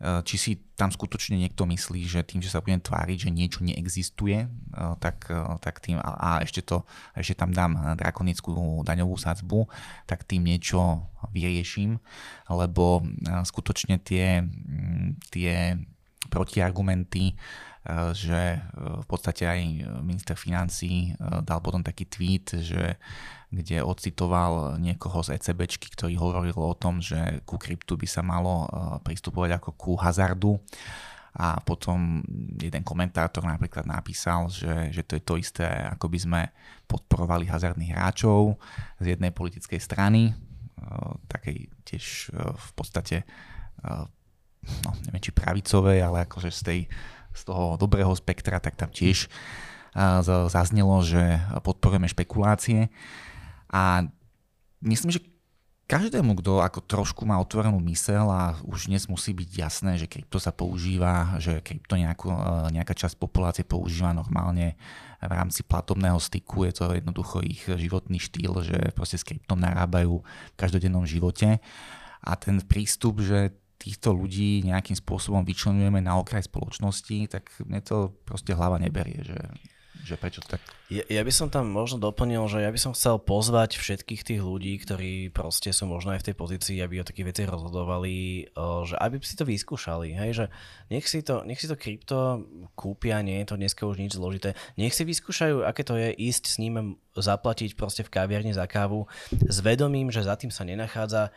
či 0.00 0.36
si 0.40 0.52
tam 0.80 0.88
skutočne 0.88 1.36
niekto 1.36 1.68
myslí, 1.68 2.08
že 2.08 2.24
tým, 2.24 2.40
že 2.40 2.48
sa 2.48 2.64
budem 2.64 2.80
tváriť, 2.80 3.28
že 3.28 3.36
niečo 3.36 3.60
neexistuje, 3.60 4.48
tak, 4.96 5.28
tak 5.60 5.76
tým, 5.84 6.00
a 6.00 6.40
ešte, 6.40 6.64
to, 6.64 6.88
ešte 7.12 7.36
tam 7.36 7.52
dám 7.52 7.76
drakonickú 8.00 8.80
daňovú 8.80 9.20
sadzbu, 9.20 9.68
tak 10.08 10.24
tým 10.24 10.48
niečo 10.48 11.04
vyrieším, 11.36 12.00
lebo 12.48 13.04
skutočne 13.44 14.00
tie, 14.00 14.40
tie 15.28 15.76
protiargumenty 16.32 17.36
Eh, 17.36 17.69
že 18.12 18.40
eh, 18.56 18.62
v 18.76 19.06
podstate 19.08 19.48
aj 19.48 19.60
minister 20.04 20.36
financí 20.36 21.12
eh, 21.12 21.40
dal 21.40 21.64
potom 21.64 21.80
taký 21.80 22.04
tweet, 22.06 22.60
že 22.60 23.00
kde 23.50 23.82
ocitoval 23.82 24.78
niekoho 24.78 25.26
z 25.26 25.34
ECBčky, 25.34 25.90
ktorý 25.90 26.14
hovoril 26.14 26.54
o 26.54 26.78
tom, 26.78 27.02
že 27.02 27.42
ku 27.42 27.58
kryptu 27.58 27.98
by 27.98 28.06
sa 28.06 28.22
malo 28.22 28.70
pristupovať 29.02 29.58
ako 29.58 29.70
ku 29.74 29.92
hazardu. 29.98 30.54
A 31.34 31.58
potom 31.58 32.22
jeden 32.54 32.86
komentátor 32.86 33.42
napríklad 33.42 33.90
napísal, 33.90 34.46
že, 34.54 34.94
že 34.94 35.02
to 35.02 35.18
je 35.18 35.22
to 35.26 35.34
isté, 35.34 35.66
ako 35.66 36.06
by 36.06 36.18
sme 36.22 36.40
podporovali 36.86 37.50
hazardných 37.50 37.90
hráčov 37.90 38.54
z 39.02 39.18
jednej 39.18 39.34
politickej 39.34 39.82
strany, 39.82 40.30
takej 41.26 41.74
tiež 41.82 42.30
v 42.34 42.70
podstate 42.78 43.26
no, 44.86 44.90
neviem 45.06 45.22
či 45.22 45.32
pravicovej, 45.32 45.98
ale 46.02 46.26
akože 46.28 46.50
z, 46.52 46.60
tej, 46.62 46.80
z 47.34 47.42
toho 47.46 47.78
dobrého 47.80 48.10
spektra, 48.16 48.58
tak 48.58 48.76
tam 48.76 48.90
tiež 48.90 49.30
zaznelo, 50.46 51.02
že 51.02 51.42
podporujeme 51.66 52.06
špekulácie. 52.06 52.90
A 53.70 54.06
myslím, 54.82 55.10
že 55.10 55.26
každému, 55.90 56.38
kto 56.38 56.62
ako 56.62 56.86
trošku 56.86 57.26
má 57.26 57.42
otvorenú 57.42 57.82
mysel 57.90 58.30
a 58.30 58.54
už 58.62 58.86
dnes 58.86 59.10
musí 59.10 59.34
byť 59.34 59.50
jasné, 59.50 59.98
že 59.98 60.06
krypto 60.06 60.38
sa 60.38 60.54
používa, 60.54 61.34
že 61.42 61.58
krypto 61.58 61.98
nejakú, 61.98 62.30
e, 62.30 62.38
nejaká 62.78 62.94
časť 62.94 63.18
populácie 63.18 63.66
používa 63.66 64.14
normálne 64.14 64.78
v 65.18 65.32
rámci 65.34 65.66
platobného 65.66 66.22
styku, 66.22 66.62
je 66.70 66.72
to 66.78 66.94
jednoducho 66.94 67.42
ich 67.42 67.66
životný 67.66 68.22
štýl, 68.22 68.62
že 68.62 68.78
proste 68.94 69.18
s 69.18 69.26
kryptom 69.26 69.58
narábajú 69.58 70.22
v 70.22 70.56
každodennom 70.56 71.02
živote. 71.10 71.58
A 72.22 72.38
ten 72.38 72.62
prístup, 72.62 73.18
že 73.18 73.50
týchto 73.80 74.12
ľudí 74.12 74.60
nejakým 74.68 74.94
spôsobom 74.94 75.40
vyčlenujeme 75.42 76.04
na 76.04 76.20
okraj 76.20 76.44
spoločnosti, 76.44 77.32
tak 77.32 77.48
mne 77.64 77.80
to 77.80 78.12
proste 78.28 78.52
hlava 78.52 78.76
neberie, 78.76 79.24
že 79.24 79.40
že 80.00 80.16
prečo 80.16 80.40
tak? 80.40 80.64
Ja, 80.88 81.04
ja 81.06 81.22
by 81.22 81.32
som 81.32 81.52
tam 81.52 81.68
možno 81.68 82.00
doplnil, 82.00 82.40
že 82.48 82.64
ja 82.64 82.72
by 82.72 82.80
som 82.80 82.96
chcel 82.96 83.20
pozvať 83.20 83.76
všetkých 83.76 84.22
tých 84.24 84.40
ľudí, 84.40 84.80
ktorí 84.80 85.28
proste 85.30 85.70
sú 85.70 85.86
možno 85.86 86.16
aj 86.16 86.24
v 86.24 86.26
tej 86.32 86.36
pozícii, 86.36 86.76
aby 86.80 87.00
o 87.00 87.06
takých 87.06 87.28
veci 87.30 87.42
rozhodovali, 87.44 88.48
že 88.88 88.96
aby 88.96 89.20
si 89.20 89.36
to 89.36 89.44
vyskúšali, 89.44 90.16
hej, 90.16 90.30
že 90.32 90.44
nech 90.88 91.04
si 91.04 91.20
to, 91.20 91.44
nech 91.44 91.60
si 91.60 91.68
to 91.68 91.76
krypto 91.76 92.48
kúpia, 92.74 93.20
nie 93.20 93.44
je 93.44 93.52
to 93.52 93.60
dneska 93.60 93.84
už 93.84 94.00
nič 94.00 94.16
zložité, 94.16 94.56
nech 94.80 94.96
si 94.96 95.04
vyskúšajú, 95.04 95.62
aké 95.68 95.84
to 95.84 95.94
je 96.00 96.10
ísť 96.16 96.44
s 96.48 96.56
ním 96.58 96.96
zaplatiť 97.14 97.76
proste 97.76 98.02
v 98.06 98.12
kaviarni 98.12 98.56
za 98.56 98.64
kávu 98.64 99.04
s 99.30 99.58
vedomím, 99.60 100.08
že 100.08 100.24
za 100.24 100.34
tým 100.38 100.48
sa 100.48 100.64
nenachádza 100.64 101.34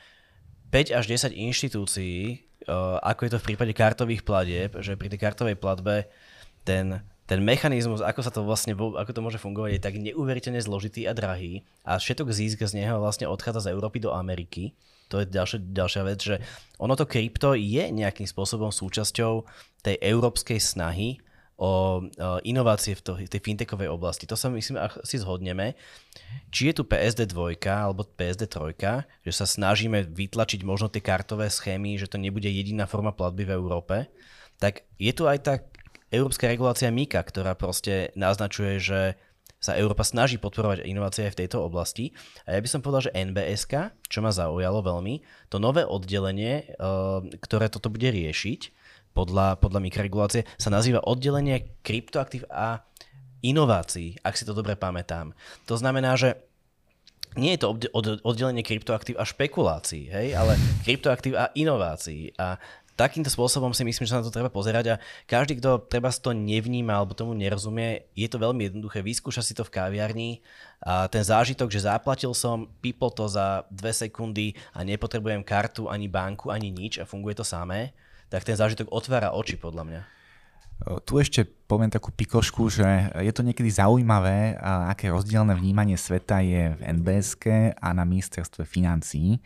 5 0.73 0.97
až 0.97 1.05
10 1.05 1.37
inštitúcií, 1.37 2.41
ako 3.05 3.29
je 3.29 3.31
to 3.37 3.39
v 3.39 3.47
prípade 3.53 3.73
kartových 3.77 4.25
platieb, 4.25 4.73
že 4.81 4.97
pri 4.97 5.13
tej 5.13 5.21
kartovej 5.21 5.55
platbe 5.61 6.09
ten 6.65 7.05
ten 7.23 7.39
mechanizmus, 7.39 8.03
ako 8.03 8.19
sa 8.19 8.31
to 8.35 8.43
vlastne, 8.43 8.75
ako 8.75 9.11
to 9.15 9.23
môže 9.23 9.39
fungovať, 9.39 9.79
je 9.79 9.81
tak 9.81 9.95
neuveriteľne 9.95 10.59
zložitý 10.59 11.07
a 11.07 11.15
drahý 11.15 11.63
a 11.87 11.95
všetok 11.95 12.27
zisk 12.35 12.59
z 12.59 12.83
neho 12.83 12.99
vlastne 12.99 13.31
odchádza 13.31 13.65
z 13.65 13.71
Európy 13.71 14.03
do 14.03 14.11
Ameriky. 14.11 14.75
To 15.07 15.23
je 15.23 15.31
ďalšia, 15.31 15.59
ďalšia 15.71 16.03
vec, 16.03 16.19
že 16.19 16.35
ono 16.75 16.99
to 16.99 17.07
krypto 17.07 17.55
je 17.55 17.87
nejakým 17.95 18.27
spôsobom 18.27 18.75
súčasťou 18.75 19.47
tej 19.87 19.95
európskej 20.03 20.59
snahy 20.59 21.23
o 21.63 22.03
inovácie 22.43 22.91
v, 22.99 23.23
tej 23.23 23.39
fintechovej 23.39 23.87
oblasti. 23.87 24.27
To 24.27 24.35
sa 24.35 24.51
myslím 24.51 24.83
asi 24.83 25.15
zhodneme. 25.15 25.79
Či 26.51 26.69
je 26.69 26.73
tu 26.75 26.83
PSD 26.83 27.31
2 27.31 27.55
alebo 27.63 28.03
PSD 28.03 28.51
3, 28.51 29.23
že 29.23 29.31
sa 29.31 29.47
snažíme 29.47 30.03
vytlačiť 30.11 30.67
možno 30.67 30.91
tie 30.91 30.99
kartové 30.99 31.47
schémy, 31.47 31.95
že 31.95 32.11
to 32.11 32.19
nebude 32.19 32.51
jediná 32.51 32.83
forma 32.83 33.15
platby 33.15 33.47
v 33.47 33.55
Európe, 33.55 33.95
tak 34.59 34.83
je 34.99 35.15
tu 35.15 35.23
aj 35.23 35.39
tak 35.39 35.59
európska 36.11 36.51
regulácia 36.51 36.91
MIKA, 36.91 37.23
ktorá 37.23 37.55
proste 37.55 38.11
naznačuje, 38.19 38.83
že 38.83 39.01
sa 39.63 39.79
Európa 39.79 40.03
snaží 40.03 40.35
podporovať 40.35 40.83
inovácie 40.83 41.31
aj 41.31 41.39
v 41.39 41.39
tejto 41.47 41.63
oblasti. 41.63 42.11
A 42.43 42.59
ja 42.59 42.59
by 42.59 42.67
som 42.67 42.83
povedal, 42.83 43.07
že 43.07 43.15
NBSK, 43.15 43.95
čo 44.11 44.19
ma 44.19 44.35
zaujalo 44.35 44.83
veľmi, 44.83 45.23
to 45.47 45.63
nové 45.63 45.87
oddelenie, 45.87 46.67
eh, 46.67 46.75
ktoré 47.39 47.71
toto 47.71 47.87
bude 47.87 48.11
riešiť 48.11 48.82
podľa, 49.13 49.61
podľa 49.61 49.79
mikroregulácie, 49.79 50.41
sa 50.57 50.69
nazýva 50.73 51.05
oddelenie 51.05 51.77
kryptoaktív 51.85 52.49
a 52.49 52.81
inovácií, 53.45 54.17
ak 54.25 54.35
si 54.35 54.43
to 54.43 54.57
dobre 54.57 54.73
pamätám. 54.73 55.37
To 55.69 55.77
znamená, 55.77 56.17
že 56.17 56.37
nie 57.33 57.57
je 57.57 57.65
to 57.65 57.73
oddelenie 58.21 58.61
kryptoaktív 58.61 59.17
a 59.17 59.25
špekulácií, 59.25 60.09
hej, 60.09 60.37
ale 60.37 60.53
kryptoaktív 60.85 61.33
a 61.33 61.49
inovácií. 61.57 62.29
A 62.37 62.61
takýmto 62.93 63.33
spôsobom 63.33 63.73
si 63.73 63.81
myslím, 63.81 64.05
že 64.05 64.13
sa 64.13 64.21
na 64.21 64.25
to 64.25 64.33
treba 64.33 64.53
pozerať 64.53 64.85
a 64.93 65.01
každý, 65.25 65.57
kto 65.57 65.81
treba 65.89 66.13
to 66.13 66.29
nevníma 66.29 66.93
alebo 66.93 67.17
tomu 67.17 67.33
nerozumie, 67.33 68.05
je 68.13 68.29
to 68.29 68.37
veľmi 68.37 68.69
jednoduché. 68.69 69.01
Vyskúša 69.01 69.41
si 69.41 69.57
to 69.57 69.65
v 69.65 69.73
kaviarni 69.73 70.45
a 70.85 71.09
ten 71.09 71.25
zážitok, 71.25 71.73
že 71.73 71.89
zaplatil 71.89 72.37
som, 72.37 72.69
pipol 72.85 73.09
to 73.09 73.25
za 73.25 73.65
dve 73.73 73.89
sekundy 73.97 74.53
a 74.77 74.85
nepotrebujem 74.85 75.41
kartu, 75.41 75.89
ani 75.89 76.05
banku, 76.05 76.53
ani 76.53 76.69
nič 76.69 77.01
a 77.01 77.09
funguje 77.09 77.33
to 77.33 77.45
samé, 77.45 77.97
tak 78.33 78.41
ten 78.41 78.57
zážitok 78.57 78.89
otvára 78.89 79.29
oči 79.37 79.61
podľa 79.61 79.85
mňa. 79.85 80.01
Tu 81.05 81.21
ešte 81.21 81.45
poviem 81.45 81.93
takú 81.93 82.09
pikošku, 82.09 82.65
že 82.73 83.13
je 83.21 83.29
to 83.29 83.45
niekedy 83.45 83.69
zaujímavé, 83.69 84.57
aké 84.89 85.13
rozdielne 85.13 85.53
vnímanie 85.53 85.93
sveta 85.93 86.41
je 86.41 86.73
v 86.73 86.81
NBSK 86.97 87.77
a 87.77 87.93
na 87.93 88.01
ministerstve 88.03 88.65
financií. 88.65 89.37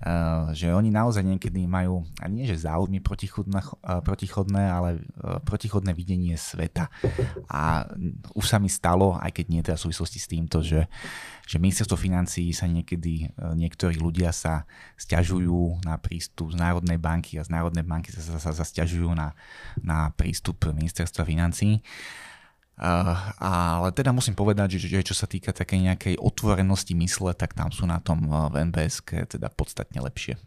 Eh, 0.00 0.56
že 0.56 0.72
oni 0.72 0.88
naozaj 0.88 1.20
niekedy 1.20 1.68
majú, 1.68 2.00
a 2.16 2.24
nie 2.24 2.48
že 2.48 2.64
záujmy 2.64 3.04
protichodné, 3.04 3.60
eh, 3.60 4.00
protichodné, 4.00 4.64
ale 4.64 4.90
eh, 4.96 5.36
protichodné 5.44 5.92
videnie 5.92 6.40
sveta. 6.40 6.88
A 7.52 7.84
už 8.32 8.48
sa 8.48 8.56
mi 8.56 8.72
stalo, 8.72 9.20
aj 9.20 9.28
keď 9.28 9.46
nie 9.52 9.60
teda 9.60 9.76
v 9.76 9.84
súvislosti 9.84 10.16
s 10.16 10.30
týmto, 10.32 10.64
že, 10.64 10.88
že 11.44 11.60
ministerstvo 11.60 12.00
financií 12.00 12.48
sa 12.56 12.64
niekedy, 12.64 13.28
niektorí 13.36 14.00
ľudia 14.00 14.32
sa 14.32 14.64
stiažujú 14.96 15.84
na 15.84 16.00
prístup 16.00 16.56
z 16.56 16.56
Národnej 16.56 16.96
banky 16.96 17.36
a 17.36 17.44
z 17.44 17.52
Národnej 17.52 17.84
banky 17.84 18.08
sa, 18.08 18.40
sa, 18.40 18.56
sa 18.56 18.64
stiažujú 18.64 19.12
na, 19.12 19.36
na 19.84 20.08
prístup 20.16 20.64
ministerstva 20.64 21.28
financií. 21.28 21.84
Uh, 22.80 23.36
ale 23.36 23.92
teda 23.92 24.08
musím 24.08 24.32
povedať, 24.32 24.80
že, 24.80 24.88
že 24.88 25.04
čo 25.04 25.12
sa 25.12 25.28
týka 25.28 25.52
takej 25.52 25.92
nejakej 25.92 26.14
otvorenosti 26.16 26.96
mysle, 26.96 27.36
tak 27.36 27.52
tam 27.52 27.68
sú 27.68 27.84
na 27.84 28.00
tom 28.00 28.24
v 28.24 28.72
NBS 28.72 29.04
teda 29.04 29.52
podstatne 29.52 30.00
lepšie. 30.00 30.40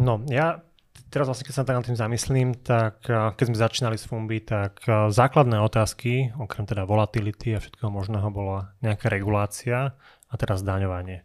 No, 0.00 0.24
ja 0.32 0.64
teraz 1.12 1.28
vlastne, 1.28 1.44
keď 1.44 1.54
sa 1.54 1.68
nad 1.68 1.84
tým 1.84 2.00
zamyslím, 2.00 2.48
tak 2.56 3.04
keď 3.04 3.44
sme 3.44 3.56
začínali 3.56 3.96
s 4.00 4.08
Fumbi, 4.08 4.40
tak 4.40 4.80
základné 4.88 5.60
otázky, 5.60 6.32
okrem 6.36 6.64
teda 6.64 6.88
volatility 6.88 7.56
a 7.56 7.60
všetkého 7.60 7.92
možného, 7.92 8.28
bola 8.32 8.72
nejaká 8.80 9.12
regulácia 9.12 9.96
a 10.28 10.34
teraz 10.40 10.64
zdaňovanie. 10.64 11.24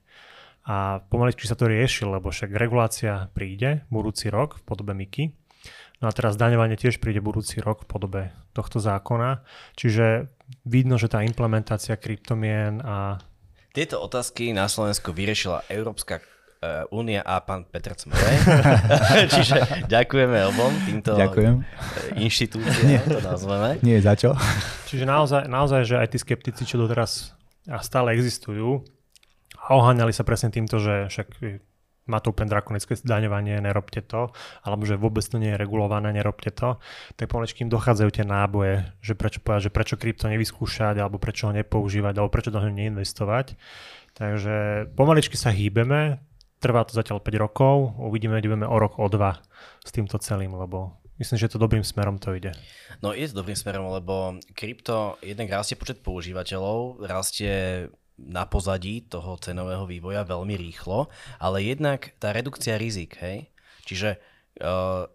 A 0.68 1.02
pomaličky 1.10 1.50
sa 1.50 1.58
to 1.58 1.66
rieši, 1.66 2.06
lebo 2.06 2.30
však 2.30 2.54
regulácia 2.54 3.34
príde 3.34 3.82
budúci 3.90 4.30
rok 4.30 4.62
v 4.62 4.64
podobe 4.68 4.94
MIKI, 4.94 5.34
No 6.02 6.10
a 6.10 6.12
teraz 6.18 6.34
daňovanie 6.34 6.82
tiež 6.82 6.98
príde 6.98 7.22
budúci 7.22 7.62
rok 7.62 7.86
v 7.86 7.88
podobe 7.88 8.22
tohto 8.58 8.82
zákona. 8.82 9.46
Čiže 9.78 10.34
vidno, 10.66 10.98
že 10.98 11.08
tá 11.08 11.22
implementácia 11.22 11.94
kryptomien 11.94 12.82
a... 12.82 13.22
Tieto 13.72 14.02
otázky 14.02 14.52
na 14.52 14.66
Slovensku 14.66 15.14
vyriešila 15.14 15.70
Európska 15.70 16.20
e, 16.20 16.24
únia 16.92 17.22
a 17.22 17.40
pán 17.40 17.70
Petr 17.70 17.94
Cmerej. 17.94 18.36
Čiže 19.38 19.88
ďakujeme 19.88 20.42
obom 20.50 20.74
týmto 20.84 21.16
Ďakujem. 21.16 21.56
E, 21.62 21.66
inštitúciám, 22.18 23.06
to 23.06 23.20
nazveme. 23.22 23.70
Nie 23.86 24.02
za 24.02 24.18
čo. 24.18 24.36
Čiže 24.90 25.06
naozaj, 25.06 25.48
naozaj, 25.48 25.82
že 25.86 25.96
aj 26.02 26.08
tí 26.12 26.18
skeptici, 26.20 26.66
čo 26.66 26.82
doteraz 26.82 27.38
a 27.70 27.80
stále 27.86 28.18
existujú, 28.18 28.82
a 29.62 29.78
oháňali 29.78 30.10
sa 30.10 30.26
presne 30.26 30.50
týmto, 30.50 30.82
že 30.82 31.06
však 31.14 31.28
má 32.10 32.18
to 32.18 32.34
úplne 32.34 32.50
drakonické 32.50 32.98
zdaňovanie, 32.98 33.62
nerobte 33.62 34.02
to, 34.02 34.34
alebo 34.66 34.84
že 34.84 34.98
vôbec 34.98 35.22
to 35.22 35.38
nie 35.38 35.54
je 35.54 35.62
regulované, 35.62 36.10
nerobte 36.10 36.50
to, 36.50 36.82
tak 37.14 37.30
pomalečky 37.30 37.62
im 37.62 37.72
dochádzajú 37.72 38.10
tie 38.10 38.26
náboje, 38.26 38.90
že 39.06 39.14
prečo 39.14 39.40
povedať, 39.44 39.70
že 39.70 39.76
prečo 39.76 39.96
krypto 40.02 40.26
nevyskúšať, 40.28 40.98
alebo 40.98 41.22
prečo 41.22 41.50
ho 41.50 41.54
nepoužívať, 41.54 42.14
alebo 42.18 42.34
prečo 42.34 42.50
do 42.50 42.60
neho 42.60 42.74
neinvestovať. 42.74 43.54
Takže 44.18 44.56
pomaličky 44.98 45.38
sa 45.38 45.54
hýbeme, 45.54 46.20
trvá 46.62 46.86
to 46.86 46.94
zatiaľ 46.94 47.22
5 47.22 47.44
rokov, 47.44 47.98
uvidíme, 47.98 48.38
ideme 48.38 48.66
o 48.66 48.78
rok, 48.78 48.98
o 49.02 49.08
dva 49.10 49.42
s 49.82 49.90
týmto 49.90 50.22
celým, 50.22 50.54
lebo 50.58 51.02
myslím, 51.22 51.38
že 51.38 51.54
to 51.54 51.62
dobrým 51.62 51.86
smerom 51.86 52.18
to 52.18 52.34
ide. 52.34 52.54
No 53.02 53.14
je 53.14 53.30
to 53.30 53.42
dobrým 53.42 53.58
smerom, 53.58 53.94
lebo 53.94 54.38
krypto 54.58 55.22
jednak 55.22 55.54
rastie 55.54 55.78
počet 55.78 56.02
používateľov, 56.02 57.06
rastie 57.06 57.88
na 58.28 58.46
pozadí 58.46 59.06
toho 59.06 59.38
cenového 59.42 59.86
vývoja 59.90 60.22
veľmi 60.26 60.56
rýchlo, 60.58 61.10
ale 61.42 61.66
jednak 61.66 62.14
tá 62.22 62.34
redukcia 62.36 62.78
rizik, 62.78 63.18
hej, 63.22 63.50
čiže 63.86 64.18
uh, 64.62 65.10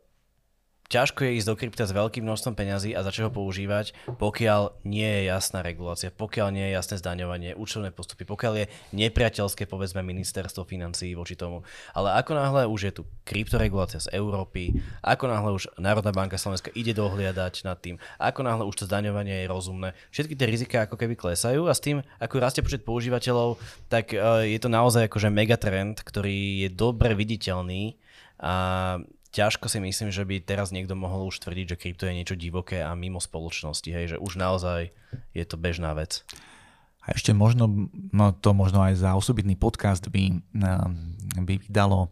ťažko 0.89 1.27
je 1.27 1.37
ísť 1.43 1.49
do 1.51 1.55
krypta 1.59 1.85
s 1.87 1.95
veľkým 1.95 2.23
množstvom 2.23 2.55
peňazí 2.55 2.95
a 2.95 3.03
začať 3.03 3.29
ho 3.29 3.33
používať, 3.35 3.93
pokiaľ 4.19 4.87
nie 4.87 5.07
je 5.07 5.23
jasná 5.31 5.61
regulácia, 5.63 6.15
pokiaľ 6.15 6.49
nie 6.55 6.65
je 6.71 6.77
jasné 6.79 6.97
zdaňovanie, 7.03 7.59
účtovné 7.59 7.91
postupy, 7.91 8.23
pokiaľ 8.27 8.53
je 8.63 8.67
nepriateľské, 8.95 9.67
povedzme, 9.67 10.03
ministerstvo 10.07 10.63
financií 10.67 11.15
voči 11.19 11.35
tomu. 11.35 11.67
Ale 11.93 12.15
ako 12.19 12.33
náhle 12.35 12.63
už 12.71 12.81
je 12.91 12.93
tu 12.99 13.03
kryptoregulácia 13.27 13.99
z 14.03 14.13
Európy, 14.15 14.79
ako 15.03 15.25
náhle 15.27 15.51
už 15.55 15.71
Národná 15.79 16.15
banka 16.15 16.39
Slovenska 16.39 16.71
ide 16.75 16.95
dohliadať 16.95 17.67
nad 17.67 17.79
tým, 17.83 17.99
ako 18.17 18.47
náhle 18.47 18.65
už 18.67 18.85
to 18.85 18.89
zdaňovanie 18.89 19.45
je 19.45 19.51
rozumné, 19.51 19.89
všetky 20.15 20.35
tie 20.39 20.47
rizika 20.47 20.77
ako 20.87 20.95
keby 20.95 21.19
klesajú 21.19 21.67
a 21.67 21.75
s 21.75 21.83
tým, 21.83 22.01
ako 22.23 22.43
rastie 22.43 22.63
počet 22.63 22.87
používateľov, 22.87 23.59
tak 23.91 24.15
e, 24.15 24.19
je 24.55 24.59
to 24.63 24.71
naozaj 24.71 25.11
akože 25.11 25.29
megatrend, 25.33 26.01
ktorý 26.01 26.67
je 26.67 26.69
dobre 26.71 27.13
viditeľný 27.19 27.99
a 28.37 29.01
ťažko 29.37 29.69
si 29.69 29.77
myslím, 29.85 30.09
že 30.09 30.25
by 30.25 30.41
teraz 30.41 30.73
niekto 30.73 30.97
mohol 30.97 31.29
už 31.29 31.45
tvrdiť, 31.45 31.77
že 31.77 31.81
krypto 31.81 32.09
je 32.09 32.17
niečo 32.17 32.41
divoké 32.41 32.81
a 32.81 32.97
mimo 32.97 33.21
spoločnosti, 33.21 33.93
hej, 33.93 34.17
že 34.17 34.17
už 34.17 34.41
naozaj 34.41 34.97
je 35.37 35.45
to 35.45 35.61
bežná 35.61 35.93
vec. 35.93 36.25
A 37.05 37.13
ešte 37.13 37.37
možno, 37.37 37.93
no 38.17 38.33
to 38.33 38.57
možno 38.57 38.81
aj 38.81 38.97
za 38.97 39.13
osobitný 39.13 39.55
podcast 39.55 40.09
by, 40.09 40.41
by 41.45 41.55
vydalo, 41.61 42.09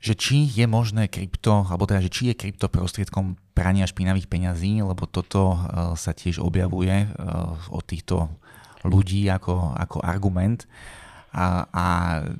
že 0.00 0.14
či 0.14 0.48
je 0.48 0.68
možné 0.68 1.08
krypto, 1.08 1.64
alebo 1.64 1.88
teda, 1.88 2.04
že 2.04 2.12
či 2.12 2.22
je 2.32 2.38
krypto 2.38 2.68
prostriedkom 2.68 3.40
prania 3.56 3.88
špinavých 3.88 4.28
peňazí, 4.28 4.84
lebo 4.84 5.08
toto 5.08 5.56
sa 5.96 6.12
tiež 6.12 6.40
objavuje 6.40 7.08
od 7.68 7.84
týchto 7.88 8.28
ľudí 8.84 9.24
ako, 9.32 9.74
ako 9.74 10.04
argument. 10.04 10.68
A, 11.34 11.66
a 11.68 11.84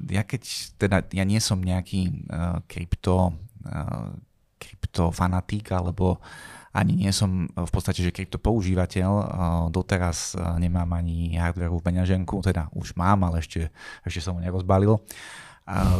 ja 0.06 0.22
keď, 0.22 0.42
teda 0.78 0.96
ja 1.10 1.24
nie 1.26 1.42
som 1.42 1.58
nejaký 1.58 2.30
uh, 2.30 2.62
krypto, 2.70 3.34
uh, 3.66 4.14
kryptofanatík, 4.62 5.74
alebo 5.74 6.22
ani 6.74 7.06
nie 7.06 7.12
som 7.14 7.46
v 7.46 7.70
podstate, 7.70 8.02
že 8.02 8.10
krypto 8.10 8.34
používateľ, 8.42 9.06
doteraz 9.70 10.34
nemám 10.58 10.90
ani 10.90 11.38
hardware 11.38 11.70
v 11.70 11.78
peňaženku, 11.78 12.42
teda 12.42 12.66
už 12.74 12.98
mám, 12.98 13.22
ale 13.22 13.46
ešte, 13.46 13.70
ešte 14.02 14.18
som 14.18 14.34
ho 14.34 14.42
nerozbalil. 14.42 14.98
Uh, 14.98 15.43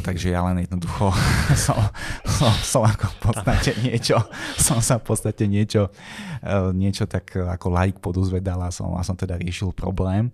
takže 0.05 0.29
ja 0.29 0.45
len 0.45 0.69
jednoducho 0.69 1.09
som, 1.65 1.81
som, 2.29 2.53
som 2.53 2.83
ako 2.85 3.09
v 3.09 3.19
podstate 3.25 3.71
niečo, 3.81 4.21
som 4.61 4.85
sa 4.85 5.01
v 5.01 5.05
podstate 5.09 5.49
niečo, 5.49 5.89
uh, 6.45 6.69
niečo 6.77 7.09
tak 7.09 7.33
ako 7.33 7.73
like 7.73 7.97
poduzvedal 8.05 8.61
a 8.61 8.69
som, 8.69 8.93
a 8.93 9.01
som 9.01 9.17
teda 9.17 9.41
riešil 9.41 9.73
problém. 9.73 10.29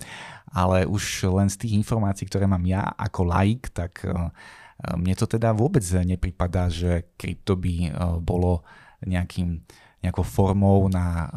Ale 0.51 0.83
už 0.83 1.31
len 1.31 1.47
z 1.47 1.63
tých 1.63 1.79
informácií, 1.79 2.27
ktoré 2.27 2.51
mám 2.51 2.67
ja 2.67 2.91
ako 2.99 3.23
like, 3.31 3.71
tak 3.71 4.03
uh, 4.03 4.35
mne 4.99 5.15
to 5.15 5.31
teda 5.31 5.55
vôbec 5.55 5.87
nepripadá, 5.87 6.67
že 6.67 7.15
krypto 7.15 7.55
by 7.55 7.93
bolo 8.19 8.65
nejakým, 9.05 9.61
nejakou 10.01 10.25
formou 10.25 10.89
na 10.89 11.29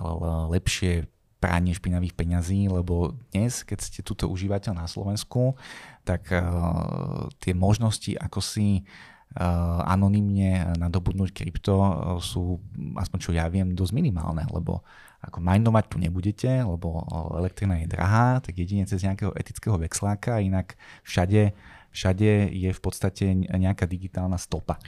lepšie 0.47 1.12
pranie 1.43 1.75
špinavých 1.75 2.15
peňazí, 2.15 2.71
lebo 2.71 3.19
dnes, 3.36 3.67
keď 3.67 3.79
ste 3.84 3.99
túto 3.99 4.32
užívateľ 4.32 4.79
na 4.79 4.88
Slovensku, 4.88 5.60
tak 6.08 6.32
uh, 6.32 7.27
tie 7.43 7.51
možnosti, 7.51 8.15
ako 8.15 8.39
si 8.39 8.79
uh, 8.79 9.84
anonymne 9.84 10.79
nadobudnúť 10.79 11.36
krypto 11.36 11.75
uh, 11.75 11.91
sú, 12.23 12.63
aspoň 12.95 13.19
čo 13.19 13.36
ja 13.36 13.51
viem, 13.51 13.75
dosť 13.75 13.91
minimálne, 13.91 14.47
lebo 14.56 14.88
ako 15.19 15.43
minovať 15.43 15.86
tu 15.91 15.97
nebudete, 15.99 16.51
lebo 16.63 17.03
elektrina 17.36 17.79
je 17.84 17.91
drahá, 17.91 18.39
tak 18.39 18.60
jedine 18.60 18.88
cez 18.88 19.03
nejakého 19.03 19.36
etického 19.36 19.75
vexláka, 19.75 20.39
inak 20.39 20.79
všade, 21.03 21.51
všade 21.91 22.51
je 22.56 22.71
v 22.71 22.82
podstate 22.84 23.36
nejaká 23.36 23.84
digitálna 23.84 24.39
stopa. 24.39 24.79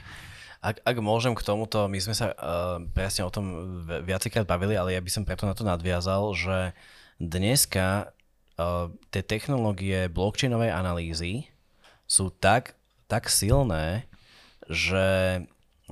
Ak, 0.65 0.81
ak 0.81 0.97
môžem 0.97 1.37
k 1.37 1.45
tomuto, 1.45 1.85
my 1.85 2.01
sme 2.01 2.17
sa 2.17 2.33
uh, 2.33 2.81
presne 2.97 3.21
o 3.21 3.29
tom 3.29 3.77
viacejkrát 3.85 4.49
bavili, 4.49 4.73
ale 4.73 4.97
ja 4.97 5.01
by 5.05 5.11
som 5.13 5.21
preto 5.21 5.45
na 5.45 5.53
to 5.53 5.61
nadviazal, 5.61 6.33
že 6.33 6.73
dneska 7.21 8.09
uh, 8.57 8.89
tie 9.13 9.21
technológie 9.21 10.09
blockchainovej 10.09 10.73
analýzy 10.73 11.53
sú 12.09 12.33
tak, 12.33 12.73
tak 13.05 13.29
silné, 13.29 14.09
že 14.65 15.37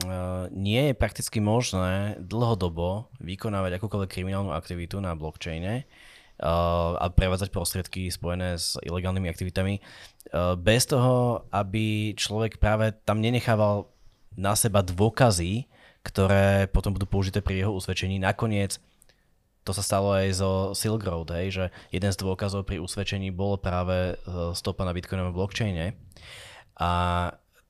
uh, 0.01 0.49
nie 0.49 0.89
je 0.89 0.97
prakticky 0.97 1.37
možné 1.37 2.17
dlhodobo 2.17 3.13
vykonávať 3.21 3.77
akúkoľvek 3.77 4.09
kriminálnu 4.09 4.57
aktivitu 4.57 4.97
na 4.97 5.13
blockchaine 5.13 5.85
uh, 6.41 6.97
a 6.97 7.13
prevádzať 7.13 7.53
prostriedky 7.53 8.09
spojené 8.09 8.57
s 8.57 8.73
ilegálnymi 8.81 9.29
aktivitami 9.29 9.77
uh, 9.77 10.57
bez 10.57 10.89
toho, 10.89 11.45
aby 11.53 12.17
človek 12.17 12.57
práve 12.57 12.89
tam 13.05 13.21
nenechával 13.21 13.92
na 14.37 14.57
seba 14.57 14.81
dôkazy, 14.81 15.69
ktoré 16.03 16.67
potom 16.67 16.91
budú 16.91 17.07
použité 17.07 17.39
pri 17.39 17.63
jeho 17.63 17.71
usvedčení. 17.71 18.19
Nakoniec 18.19 18.77
to 19.63 19.71
sa 19.71 19.83
stalo 19.83 20.11
aj 20.11 20.27
zo 20.35 20.51
Silk 20.75 21.07
Road, 21.07 21.31
hej, 21.31 21.47
že 21.55 21.65
jeden 21.87 22.11
z 22.11 22.19
dôkazov 22.19 22.67
pri 22.67 22.83
usvedčení 22.83 23.31
bolo 23.31 23.55
práve 23.55 24.19
e, 24.19 24.51
stopa 24.51 24.83
na 24.83 24.91
bitcoinovom 24.91 25.31
blockchaine. 25.31 25.95
A 26.75 26.91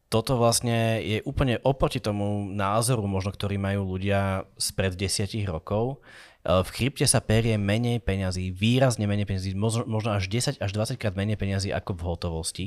toto 0.09 0.37
vlastne 0.37 1.01
je 1.05 1.21
úplne 1.25 1.61
oproti 1.61 2.01
tomu 2.01 2.49
názoru, 2.49 3.05
možno, 3.05 3.29
ktorý 3.33 3.61
majú 3.61 3.93
ľudia 3.97 4.49
spred 4.57 4.97
desiatich 4.97 5.45
rokov. 5.45 6.01
E, 6.41 6.65
v 6.65 6.69
krypte 6.73 7.05
sa 7.05 7.21
perie 7.21 7.61
menej 7.61 8.01
peňazí, 8.01 8.49
výrazne 8.49 9.05
menej 9.05 9.29
peňazí, 9.29 9.53
možno 9.85 10.17
až 10.17 10.25
10 10.33 10.65
až 10.65 10.71
20 10.73 10.97
krát 10.97 11.13
menej 11.13 11.37
peňazí 11.37 11.69
ako 11.69 11.93
v 11.93 12.05
hotovosti. 12.09 12.65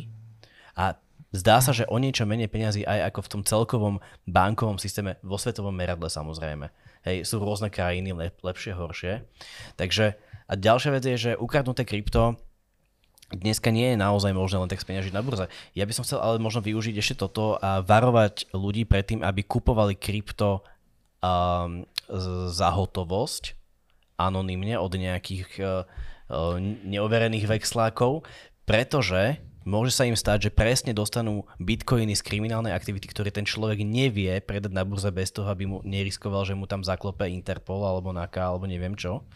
A 0.79 0.95
Zdá 1.37 1.61
sa, 1.61 1.77
že 1.77 1.85
o 1.93 2.01
niečo 2.01 2.25
menej 2.25 2.49
peňazí 2.49 2.89
aj 2.89 3.13
ako 3.13 3.21
v 3.21 3.31
tom 3.37 3.43
celkovom 3.45 3.97
bankovom 4.25 4.81
systéme 4.81 5.21
vo 5.21 5.37
svetovom 5.37 5.77
meradle 5.77 6.09
samozrejme. 6.09 6.73
Hej, 7.05 7.29
sú 7.29 7.37
rôzne 7.45 7.69
krajiny, 7.69 8.17
lep, 8.17 8.41
lepšie, 8.41 8.73
horšie. 8.73 9.21
Takže 9.77 10.17
a 10.47 10.53
ďalšia 10.57 10.91
vec 10.97 11.05
je, 11.05 11.17
že 11.19 11.33
ukradnuté 11.37 11.85
krypto 11.85 12.41
dneska 13.35 13.75
nie 13.75 13.95
je 13.95 13.99
naozaj 13.99 14.31
možné 14.31 14.63
len 14.63 14.71
tak 14.71 14.79
speňažiť 14.79 15.13
na 15.13 15.23
burze. 15.23 15.51
Ja 15.75 15.85
by 15.85 15.93
som 15.93 16.07
chcel 16.07 16.23
ale 16.23 16.39
možno 16.39 16.63
využiť 16.63 16.95
ešte 16.95 17.27
toto 17.27 17.59
a 17.59 17.83
varovať 17.83 18.55
ľudí 18.55 18.87
pred 18.87 19.03
tým, 19.03 19.21
aby 19.27 19.43
kupovali 19.43 19.99
krypto 19.99 20.63
um, 21.19 21.83
za 22.55 22.69
hotovosť 22.71 23.59
anonymne 24.17 24.79
od 24.79 24.93
nejakých 24.95 25.51
uh, 25.59 25.83
uh, 26.31 26.57
neoverených 26.87 27.51
vexlákov, 27.51 28.23
pretože 28.63 29.43
môže 29.67 29.93
sa 29.93 30.07
im 30.07 30.15
stať, 30.15 30.49
že 30.49 30.55
presne 30.55 30.95
dostanú 30.95 31.45
bitcoiny 31.59 32.15
z 32.15 32.23
kriminálnej 32.23 32.71
aktivity, 32.71 33.11
ktoré 33.11 33.35
ten 33.35 33.43
človek 33.43 33.83
nevie 33.83 34.39
predať 34.39 34.71
na 34.71 34.87
burze 34.87 35.11
bez 35.11 35.35
toho, 35.35 35.51
aby 35.51 35.67
mu 35.67 35.83
neriskoval, 35.83 36.47
že 36.47 36.55
mu 36.55 36.71
tam 36.71 36.87
zaklope 36.87 37.27
Interpol 37.27 37.83
alebo 37.83 38.15
NAKA 38.15 38.55
alebo 38.55 38.71
neviem 38.71 38.95
čo. 38.95 39.27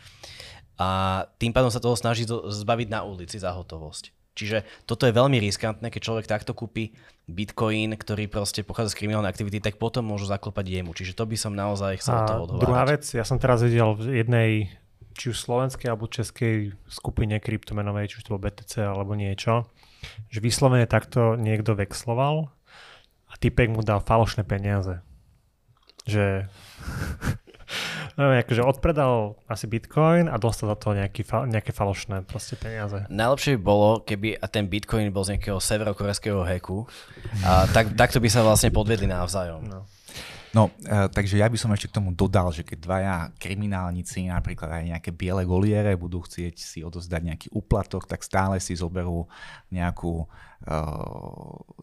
A 0.80 1.22
tým 1.36 1.52
pádom 1.52 1.68
sa 1.68 1.82
toho 1.82 1.98
snaží 1.98 2.24
zbaviť 2.30 2.88
na 2.88 3.04
ulici 3.04 3.36
za 3.36 3.52
hotovosť. 3.52 4.16
Čiže 4.38 4.64
toto 4.88 5.04
je 5.04 5.12
veľmi 5.12 5.36
riskantné, 5.42 5.92
keď 5.92 6.00
človek 6.00 6.24
takto 6.30 6.56
kúpi 6.56 6.96
bitcoin, 7.28 7.92
ktorý 7.92 8.30
proste 8.30 8.64
pochádza 8.64 8.96
z 8.96 9.04
kriminálnej 9.04 9.28
aktivity, 9.28 9.60
tak 9.60 9.76
potom 9.76 10.06
môžu 10.06 10.30
zaklopať 10.30 10.80
jemu. 10.80 10.96
Čiže 10.96 11.12
to 11.18 11.28
by 11.28 11.36
som 11.36 11.52
naozaj 11.52 12.00
chcel 12.00 12.24
to 12.24 12.34
odhovárať. 12.48 12.64
Druhá 12.64 12.84
vec, 12.88 13.04
ja 13.04 13.26
som 13.26 13.36
teraz 13.36 13.60
videl 13.60 13.92
v 13.98 14.24
jednej 14.24 14.50
či 15.20 15.34
už 15.34 15.36
slovenskej 15.36 15.92
alebo 15.92 16.08
českej 16.08 16.72
skupine 16.88 17.36
kryptomenovej, 17.36 18.08
či 18.08 18.16
už 18.22 18.24
to 18.24 18.32
bolo 18.32 18.46
BTC 18.48 18.80
alebo 18.80 19.12
niečo, 19.12 19.68
že 20.32 20.38
vyslovene 20.38 20.86
takto 20.88 21.34
niekto 21.36 21.76
vexloval 21.76 22.52
a 23.30 23.34
typek 23.38 23.70
mu 23.70 23.84
dal 23.84 24.02
falošné 24.02 24.42
peniaze. 24.42 25.02
Že 26.08 26.50
neviem, 28.18 28.42
akože 28.42 28.62
odpredal 28.64 29.38
asi 29.46 29.70
bitcoin 29.70 30.26
a 30.26 30.36
dostal 30.36 30.72
za 30.72 30.76
to 30.76 30.92
nejaký, 30.96 31.22
nejaké 31.48 31.70
falošné 31.70 32.26
proste 32.26 32.58
peniaze. 32.58 33.06
Najlepšie 33.08 33.56
by 33.56 33.62
bolo, 33.62 33.90
keby 34.02 34.36
a 34.36 34.46
ten 34.50 34.66
bitcoin 34.66 35.12
bol 35.14 35.22
z 35.22 35.36
nejakého 35.38 35.62
severokorejského 35.62 36.42
heku, 36.44 36.84
a 37.46 37.70
tak, 37.70 37.94
takto 37.94 38.18
by 38.18 38.28
sa 38.28 38.42
vlastne 38.42 38.74
podvedli 38.74 39.06
navzájom. 39.06 39.62
No. 39.66 39.86
No, 40.50 40.66
e, 40.82 41.06
takže 41.06 41.38
ja 41.38 41.46
by 41.46 41.54
som 41.54 41.70
ešte 41.70 41.94
k 41.94 41.96
tomu 42.02 42.10
dodal, 42.10 42.50
že 42.50 42.66
keď 42.66 42.78
dvaja 42.82 43.16
kriminálnici, 43.38 44.26
napríklad 44.26 44.82
aj 44.82 44.84
nejaké 44.96 45.10
biele 45.14 45.46
goliere, 45.46 45.94
budú 45.94 46.26
chcieť 46.26 46.54
si 46.58 46.82
odozdať 46.82 47.22
nejaký 47.22 47.48
úplatok, 47.54 48.10
tak 48.10 48.26
stále 48.26 48.58
si 48.58 48.74
zoberú 48.74 49.30
nejakú, 49.70 50.26
e, 50.66 50.76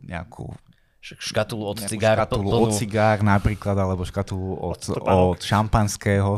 nejakú 0.03 0.51
škatulu 0.99 1.63
od 1.63 1.79
cigára. 1.79 2.27
Škatulu 2.27 2.49
plnú. 2.51 2.67
od 2.67 2.71
cigár 2.75 3.23
napríklad, 3.23 3.77
alebo 3.79 4.03
škatulu 4.03 4.59
od, 4.59 4.81
od 4.99 5.39
šampanského. 5.39 6.35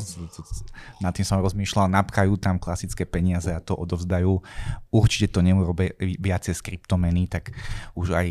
Nad 1.01 1.17
tým 1.17 1.25
som 1.25 1.41
rozmýšľal, 1.41 1.89
napkajú 1.89 2.37
tam 2.37 2.61
klasické 2.61 3.09
peniaze 3.09 3.49
a 3.49 3.63
to 3.63 3.73
odovzdajú. 3.73 4.37
Určite 4.93 5.33
to 5.33 5.41
neurobia 5.41 5.97
viacej 5.97 6.53
z 6.53 6.61
kryptomeny, 6.61 7.25
tak 7.25 7.49
už 7.97 8.13
aj 8.13 8.27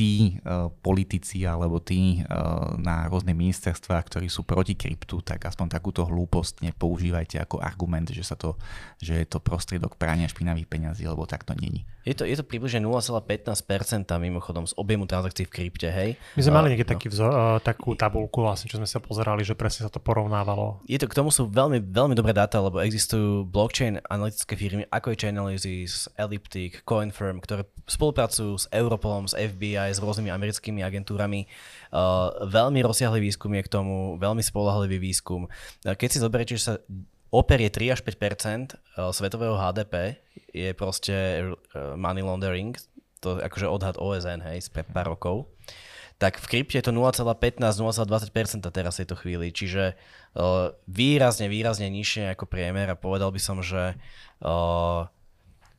tí 0.00 0.40
uh, 0.48 0.72
politici 0.80 1.44
alebo 1.44 1.76
tí 1.76 2.24
uh, 2.24 2.72
na 2.80 3.04
rôzne 3.04 3.36
ministerstva, 3.36 4.00
ktorí 4.00 4.32
sú 4.32 4.48
proti 4.48 4.72
kryptu, 4.72 5.20
tak 5.20 5.44
aspoň 5.44 5.76
takúto 5.76 6.08
hlúposť 6.08 6.64
nepoužívajte 6.64 7.36
ako 7.36 7.60
argument, 7.60 8.08
že, 8.08 8.24
sa 8.24 8.32
to, 8.32 8.56
že 8.96 9.20
je 9.20 9.26
to 9.28 9.44
prostriedok 9.44 10.00
prania 10.00 10.24
špinavých 10.24 10.72
peňazí, 10.72 11.04
lebo 11.04 11.28
tak 11.28 11.44
to 11.44 11.52
není. 11.52 11.84
Je 12.08 12.16
to, 12.16 12.24
je 12.24 12.32
to 12.32 12.48
približne 12.48 12.80
0,15% 12.80 13.60
mimochodom 14.16 14.64
z 14.64 14.72
objemu 14.80 15.04
transakcií 15.04 15.44
v 15.44 15.52
krypte, 15.52 15.92
hej? 15.92 16.16
My 16.32 16.48
sme 16.48 16.52
uh, 16.56 16.58
mali 16.64 16.66
niekde 16.72 16.88
no. 16.88 16.92
taký 16.96 17.06
vzor, 17.12 17.28
uh, 17.28 17.60
takú 17.60 17.92
tabulku, 17.92 18.40
vlastne, 18.40 18.72
čo 18.72 18.80
sme 18.80 18.88
sa 18.88 19.04
pozerali, 19.04 19.44
že 19.44 19.52
presne 19.52 19.84
sa 19.84 19.92
to 19.92 20.00
porovnávalo. 20.00 20.80
Je 20.88 20.96
to, 20.96 21.04
k 21.04 21.18
tomu 21.20 21.28
sú 21.28 21.44
veľmi, 21.44 21.84
veľmi 21.84 22.16
dobré 22.16 22.32
dáta, 22.32 22.56
lebo 22.56 22.80
existujú 22.80 23.44
blockchain 23.44 24.00
analytické 24.08 24.56
firmy, 24.56 24.88
ako 24.88 25.12
je 25.12 25.20
Chainalysis, 25.20 26.08
Elliptic, 26.16 26.80
Coinfirm, 26.88 27.44
ktoré 27.44 27.68
spolupracujú 27.84 28.56
s 28.56 28.64
Europolom, 28.72 29.28
s 29.28 29.36
FBI, 29.36 29.89
s 29.90 30.02
rôznymi 30.02 30.30
americkými 30.30 30.80
agentúrami. 30.80 31.50
Uh, 31.90 32.32
veľmi 32.46 32.80
rozsiahly 32.80 33.20
výskum 33.20 33.52
je 33.58 33.62
k 33.66 33.72
tomu, 33.72 34.16
veľmi 34.16 34.40
spolahlivý 34.40 35.02
výskum. 35.02 35.46
Uh, 35.84 35.94
keď 35.94 36.08
si 36.08 36.18
zoberiete, 36.22 36.54
že 36.56 36.64
sa 36.64 36.74
operie 37.30 37.70
3 37.70 37.94
až 37.94 38.00
5 38.02 38.16
uh, 38.16 39.10
svetového 39.10 39.54
HDP, 39.54 40.18
je 40.50 40.74
proste 40.74 41.14
money 41.94 42.26
laundering, 42.26 42.74
to 43.22 43.38
akože 43.38 43.70
odhad 43.70 43.96
OSN, 44.00 44.42
hej, 44.42 44.66
z 44.66 44.68
pár 44.72 45.14
rokov, 45.14 45.46
tak 46.20 46.36
v 46.36 46.46
krypte 46.52 46.76
je 46.76 46.84
to 46.84 46.92
0,15-0,20% 46.92 48.60
teraz 48.68 48.92
v 48.96 49.00
tejto 49.04 49.16
chvíli, 49.16 49.48
čiže 49.56 49.96
uh, 50.36 50.68
výrazne, 50.84 51.48
výrazne 51.48 51.88
nižšie 51.88 52.36
ako 52.36 52.44
priemer 52.44 52.92
a 52.92 53.00
povedal 53.00 53.32
by 53.32 53.40
som, 53.40 53.64
že 53.64 53.96
uh, 54.44 55.08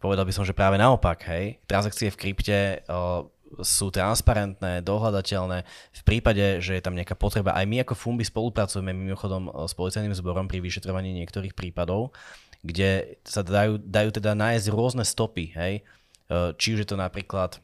povedal 0.02 0.26
by 0.26 0.34
som, 0.34 0.42
že 0.42 0.58
práve 0.58 0.82
naopak, 0.82 1.22
hej, 1.30 1.62
transakcie 1.70 2.10
v 2.10 2.18
krypte 2.18 2.82
uh, 2.90 3.22
sú 3.60 3.92
transparentné, 3.92 4.80
dohľadateľné. 4.80 5.68
V 5.92 6.02
prípade, 6.08 6.64
že 6.64 6.80
je 6.80 6.84
tam 6.84 6.96
nejaká 6.96 7.20
potreba, 7.20 7.52
aj 7.52 7.68
my 7.68 7.84
ako 7.84 7.94
Fumbi 8.00 8.24
spolupracujeme 8.24 8.96
mimochodom 8.96 9.52
s 9.68 9.76
policajným 9.76 10.16
zborom 10.16 10.48
pri 10.48 10.64
vyšetrovaní 10.64 11.12
niektorých 11.12 11.52
prípadov, 11.52 12.16
kde 12.64 13.20
sa 13.28 13.44
dajú, 13.44 13.82
dajú 13.82 14.10
teda 14.16 14.32
nájsť 14.38 14.66
rôzne 14.72 15.04
stopy, 15.04 15.52
hej. 15.52 15.84
Či 16.32 16.80
už 16.80 16.88
je 16.88 16.90
to 16.90 16.96
napríklad 16.96 17.60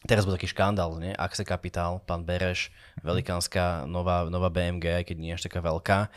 Teraz 0.00 0.24
bol 0.24 0.32
taký 0.32 0.48
škandál, 0.48 0.96
nie? 0.96 1.12
Axe 1.12 1.44
Capital, 1.44 2.00
pán 2.08 2.24
Bereš, 2.24 2.72
velikánska 3.04 3.84
nová, 3.84 4.24
nová 4.32 4.48
BMG, 4.48 4.96
aj 4.96 5.04
keď 5.12 5.16
nie 5.20 5.36
až 5.36 5.44
taká 5.44 5.60
veľká, 5.60 6.08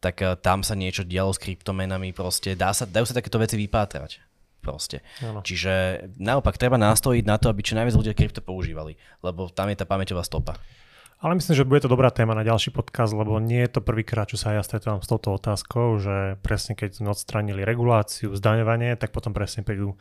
tak 0.00 0.16
uh, 0.24 0.40
tam 0.40 0.64
sa 0.64 0.72
niečo 0.72 1.04
dialo 1.04 1.36
s 1.36 1.40
kryptomenami, 1.40 2.16
proste 2.16 2.56
dá 2.56 2.72
sa, 2.72 2.88
dajú 2.88 3.04
sa 3.04 3.16
takéto 3.20 3.36
veci 3.36 3.60
vypátrať. 3.60 4.24
Proste. 4.66 5.06
Ano. 5.22 5.46
Čiže 5.46 6.06
naopak 6.18 6.58
treba 6.58 6.74
nastojiť 6.74 7.22
na 7.22 7.38
to, 7.38 7.46
aby 7.46 7.62
čo 7.62 7.78
najviac 7.78 7.94
ľudia 7.94 8.18
krypto 8.18 8.42
používali, 8.42 8.98
lebo 9.22 9.46
tam 9.46 9.70
je 9.70 9.78
tá 9.78 9.86
pamäťová 9.86 10.26
stopa. 10.26 10.58
Ale 11.16 11.32
myslím, 11.38 11.56
že 11.56 11.64
bude 11.64 11.80
to 11.80 11.88
dobrá 11.88 12.12
téma 12.12 12.36
na 12.36 12.44
ďalší 12.44 12.76
podcast, 12.76 13.16
lebo 13.16 13.40
nie 13.40 13.64
je 13.64 13.78
to 13.78 13.80
prvýkrát, 13.80 14.28
čo 14.28 14.36
sa 14.36 14.52
ja 14.52 14.60
stretávam 14.60 15.00
s 15.00 15.08
touto 15.08 15.32
otázkou, 15.32 15.96
že 15.96 16.36
presne 16.44 16.76
keď 16.76 17.00
sme 17.00 17.08
odstranili 17.08 17.64
reguláciu, 17.64 18.36
zdaňovanie, 18.36 19.00
tak 19.00 19.16
potom 19.16 19.32
presne 19.32 19.64
prídu 19.64 19.96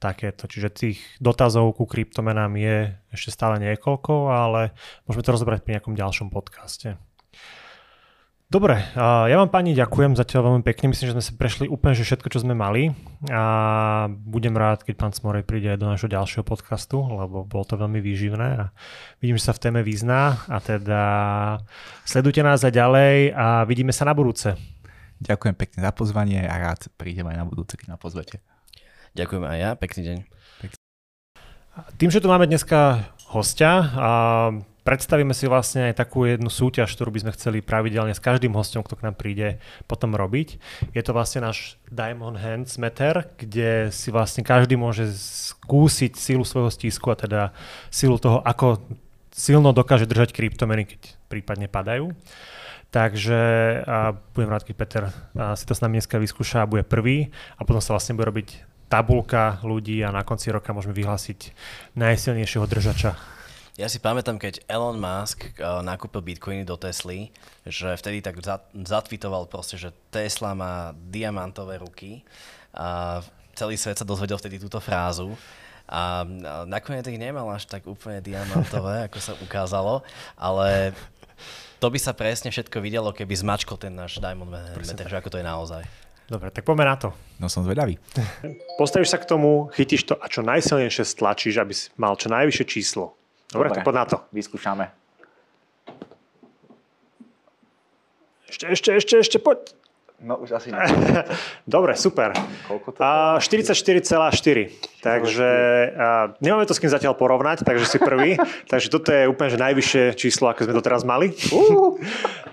takéto. 0.00 0.48
Čiže 0.48 0.68
tých 0.72 0.98
dotazov 1.20 1.76
ku 1.76 1.84
kryptomenám 1.84 2.56
je 2.56 2.76
ešte 3.12 3.30
stále 3.36 3.60
niekoľko, 3.60 4.32
ale 4.32 4.72
môžeme 5.04 5.24
to 5.24 5.34
rozobrať 5.36 5.60
pri 5.60 5.72
nejakom 5.78 5.94
ďalšom 6.00 6.28
podcaste. 6.32 6.96
Dobre, 8.54 8.78
ja 8.94 9.34
vám 9.34 9.50
pani 9.50 9.74
ďakujem 9.74 10.14
zatiaľ 10.14 10.46
veľmi 10.46 10.62
pekne. 10.62 10.94
Myslím, 10.94 11.10
že 11.10 11.14
sme 11.18 11.26
si 11.26 11.34
prešli 11.34 11.66
úplne 11.66 11.98
že 11.98 12.06
všetko, 12.06 12.30
čo 12.30 12.46
sme 12.46 12.54
mali 12.54 12.94
a 13.26 14.06
budem 14.06 14.54
rád, 14.54 14.86
keď 14.86 14.94
pán 14.94 15.10
Smorej 15.10 15.42
príde 15.42 15.74
aj 15.74 15.82
do 15.82 15.90
našho 15.90 16.06
ďalšieho 16.06 16.46
podcastu, 16.46 17.02
lebo 17.02 17.42
bolo 17.42 17.66
to 17.66 17.74
veľmi 17.74 17.98
výživné 17.98 18.48
a 18.62 18.70
vidím, 19.18 19.42
že 19.42 19.50
sa 19.50 19.58
v 19.58 19.62
téme 19.66 19.82
vyzná 19.82 20.38
a 20.46 20.62
teda 20.62 21.02
sledujte 22.06 22.46
nás 22.46 22.62
aj 22.62 22.78
ďalej 22.78 23.34
a 23.34 23.66
vidíme 23.66 23.90
sa 23.90 24.06
na 24.06 24.14
budúce. 24.14 24.54
Ďakujem 25.18 25.58
pekne 25.58 25.82
za 25.82 25.90
pozvanie 25.90 26.46
a 26.46 26.54
rád 26.54 26.86
prídem 26.94 27.26
aj 27.26 27.42
na 27.42 27.46
budúce, 27.50 27.74
keď 27.74 27.90
ma 27.90 27.98
pozvete. 27.98 28.38
Ďakujem 29.18 29.50
aj 29.50 29.58
ja, 29.58 29.70
pekný 29.74 30.00
deň. 30.06 30.18
Tým, 31.98 32.06
že 32.06 32.22
tu 32.22 32.30
máme 32.30 32.46
dneska 32.46 33.02
hostia 33.34 33.82
a 33.98 34.10
predstavíme 34.84 35.32
si 35.32 35.48
vlastne 35.48 35.90
aj 35.90 35.98
takú 35.98 36.28
jednu 36.28 36.52
súťaž, 36.52 36.92
ktorú 36.92 37.10
by 37.10 37.22
sme 37.24 37.34
chceli 37.34 37.58
pravidelne 37.64 38.12
s 38.12 38.20
každým 38.20 38.52
hostom, 38.52 38.84
kto 38.84 39.00
k 39.00 39.04
nám 39.08 39.16
príde, 39.16 39.58
potom 39.88 40.12
robiť. 40.12 40.60
Je 40.92 41.02
to 41.02 41.16
vlastne 41.16 41.42
náš 41.42 41.80
Diamond 41.88 42.36
Hands 42.36 42.68
Meter, 42.76 43.26
kde 43.40 43.88
si 43.90 44.12
vlastne 44.12 44.44
každý 44.44 44.76
môže 44.76 45.08
skúsiť 45.10 46.14
silu 46.14 46.44
svojho 46.44 46.70
stisku 46.70 47.10
a 47.10 47.18
teda 47.18 47.56
silu 47.88 48.20
toho, 48.20 48.44
ako 48.44 48.84
silno 49.34 49.74
dokáže 49.74 50.06
držať 50.06 50.30
kryptomeny, 50.30 50.86
keď 50.86 51.00
prípadne 51.26 51.66
padajú. 51.66 52.14
Takže 52.94 53.40
a 53.90 54.14
budem 54.14 54.54
rád, 54.54 54.62
keď 54.62 54.74
Peter 54.78 55.02
a 55.34 55.58
si 55.58 55.66
to 55.66 55.74
s 55.74 55.82
nami 55.82 55.98
dneska 55.98 56.14
vyskúša 56.14 56.62
a 56.62 56.70
bude 56.70 56.86
prvý 56.86 57.34
a 57.58 57.66
potom 57.66 57.82
sa 57.82 57.90
vlastne 57.90 58.14
bude 58.14 58.30
robiť 58.30 58.48
tabulka 58.86 59.58
ľudí 59.66 59.98
a 60.06 60.14
na 60.14 60.22
konci 60.22 60.54
roka 60.54 60.70
môžeme 60.70 60.94
vyhlásiť 60.94 61.50
najsilnejšieho 61.98 62.62
držača. 62.70 63.18
Ja 63.74 63.90
si 63.90 63.98
pamätám, 63.98 64.38
keď 64.38 64.62
Elon 64.70 65.02
Musk 65.02 65.50
uh, 65.58 65.82
nakúpil 65.82 66.22
bitcoiny 66.22 66.62
do 66.62 66.78
Tesly, 66.78 67.34
že 67.66 67.98
vtedy 67.98 68.22
tak 68.22 68.38
zatvitoval 68.70 69.50
proste, 69.50 69.74
že 69.74 69.90
Tesla 70.14 70.54
má 70.54 70.94
diamantové 71.10 71.82
ruky 71.82 72.22
a 72.70 73.18
celý 73.58 73.74
svet 73.74 73.98
sa 73.98 74.06
dozvedel 74.06 74.38
vtedy 74.38 74.62
túto 74.62 74.78
frázu. 74.78 75.34
A 75.90 76.22
nakoniec 76.70 77.02
ich 77.10 77.18
nemal 77.18 77.50
až 77.50 77.66
tak 77.66 77.82
úplne 77.90 78.22
diamantové, 78.22 79.02
ako 79.10 79.18
sa 79.18 79.34
ukázalo, 79.42 80.06
ale 80.38 80.94
to 81.82 81.90
by 81.90 81.98
sa 81.98 82.14
presne 82.14 82.54
všetko 82.54 82.78
videlo, 82.78 83.10
keby 83.10 83.34
zmačkol 83.34 83.74
ten 83.74 83.90
náš 83.90 84.22
Diamond 84.22 84.54
Meter, 84.54 85.10
že 85.10 85.18
ako 85.18 85.34
to 85.34 85.42
je 85.42 85.46
naozaj. 85.50 85.82
Dobre, 86.30 86.54
tak 86.54 86.62
poďme 86.62 86.86
na 86.86 86.96
to. 86.96 87.10
No 87.42 87.50
som 87.50 87.66
zvedavý. 87.66 87.98
Postavíš 88.80 89.12
sa 89.12 89.18
k 89.18 89.28
tomu, 89.28 89.66
chytíš 89.74 90.08
to 90.08 90.14
a 90.14 90.30
čo 90.30 90.46
najsilnejšie 90.46 91.04
stlačíš, 91.04 91.58
aby 91.58 91.74
si 91.74 91.90
mal 91.98 92.14
čo 92.14 92.30
najvyššie 92.30 92.64
číslo. 92.70 93.18
Dobre, 93.54 93.70
Dobre 93.70 93.78
tak 93.78 93.86
poď 93.86 93.94
na 93.94 94.04
to. 94.10 94.16
Vyskúšame. 94.34 94.84
Ešte, 98.50 98.66
ešte, 98.70 98.90
ešte, 98.98 99.14
ešte, 99.22 99.38
poď. 99.38 99.74
No 100.24 100.40
už 100.40 100.56
asi 100.56 100.72
nie. 100.72 100.78
Dobre, 101.74 101.94
super. 101.94 102.32
Koľko 102.70 102.96
to? 102.96 102.98
A 103.02 103.36
44,4. 103.38 105.04
Takže 105.04 105.48
a, 105.94 106.32
nemáme 106.40 106.64
to 106.64 106.72
s 106.72 106.80
kým 106.80 106.88
zatiaľ 106.88 107.12
porovnať, 107.18 107.66
takže 107.66 107.84
si 107.84 107.98
prvý. 108.00 108.40
takže 108.72 108.88
toto 108.88 109.12
je 109.12 109.28
úplne 109.28 109.52
že 109.52 109.58
najvyššie 109.60 110.16
číslo, 110.16 110.48
ako 110.48 110.64
sme 110.64 110.74
to 110.74 110.82
teraz 110.82 111.06
mali. 111.06 111.30
Uh. 111.54 111.94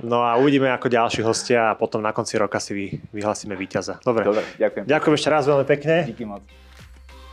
No 0.02 0.26
a 0.26 0.34
uvidíme 0.42 0.66
ako 0.74 0.90
ďalší 0.90 1.22
hostia 1.22 1.70
a 1.70 1.78
potom 1.78 2.02
na 2.02 2.10
konci 2.10 2.34
roka 2.34 2.58
si 2.58 2.74
vy, 2.74 2.86
vyhlasíme 3.14 3.54
víťaza. 3.54 4.02
Dobre. 4.02 4.26
Dobre, 4.26 4.42
ďakujem. 4.58 4.90
Ďakujem 4.90 5.14
ešte 5.14 5.30
raz 5.30 5.46
veľmi 5.46 5.66
pekne. 5.70 6.10
Díky 6.10 6.26
moc. 6.26 6.42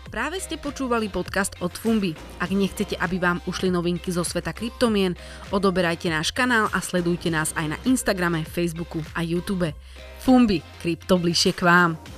Práve 0.08 0.40
ste 0.40 0.56
počúvali 0.56 1.12
podcast 1.12 1.52
od 1.60 1.76
Fumbi. 1.76 2.16
Ak 2.40 2.48
nechcete, 2.48 2.96
aby 2.96 3.20
vám 3.20 3.44
ušli 3.44 3.68
novinky 3.68 4.08
zo 4.08 4.24
sveta 4.24 4.56
kryptomien, 4.56 5.12
odoberajte 5.52 6.08
náš 6.08 6.32
kanál 6.32 6.72
a 6.72 6.80
sledujte 6.80 7.28
nás 7.28 7.52
aj 7.52 7.76
na 7.76 7.78
Instagrame, 7.84 8.40
Facebooku 8.48 9.04
a 9.12 9.20
YouTube. 9.20 9.68
Fumbi, 10.24 10.64
krypto 10.80 11.20
bližšie 11.20 11.52
k 11.52 11.60
vám. 11.60 12.17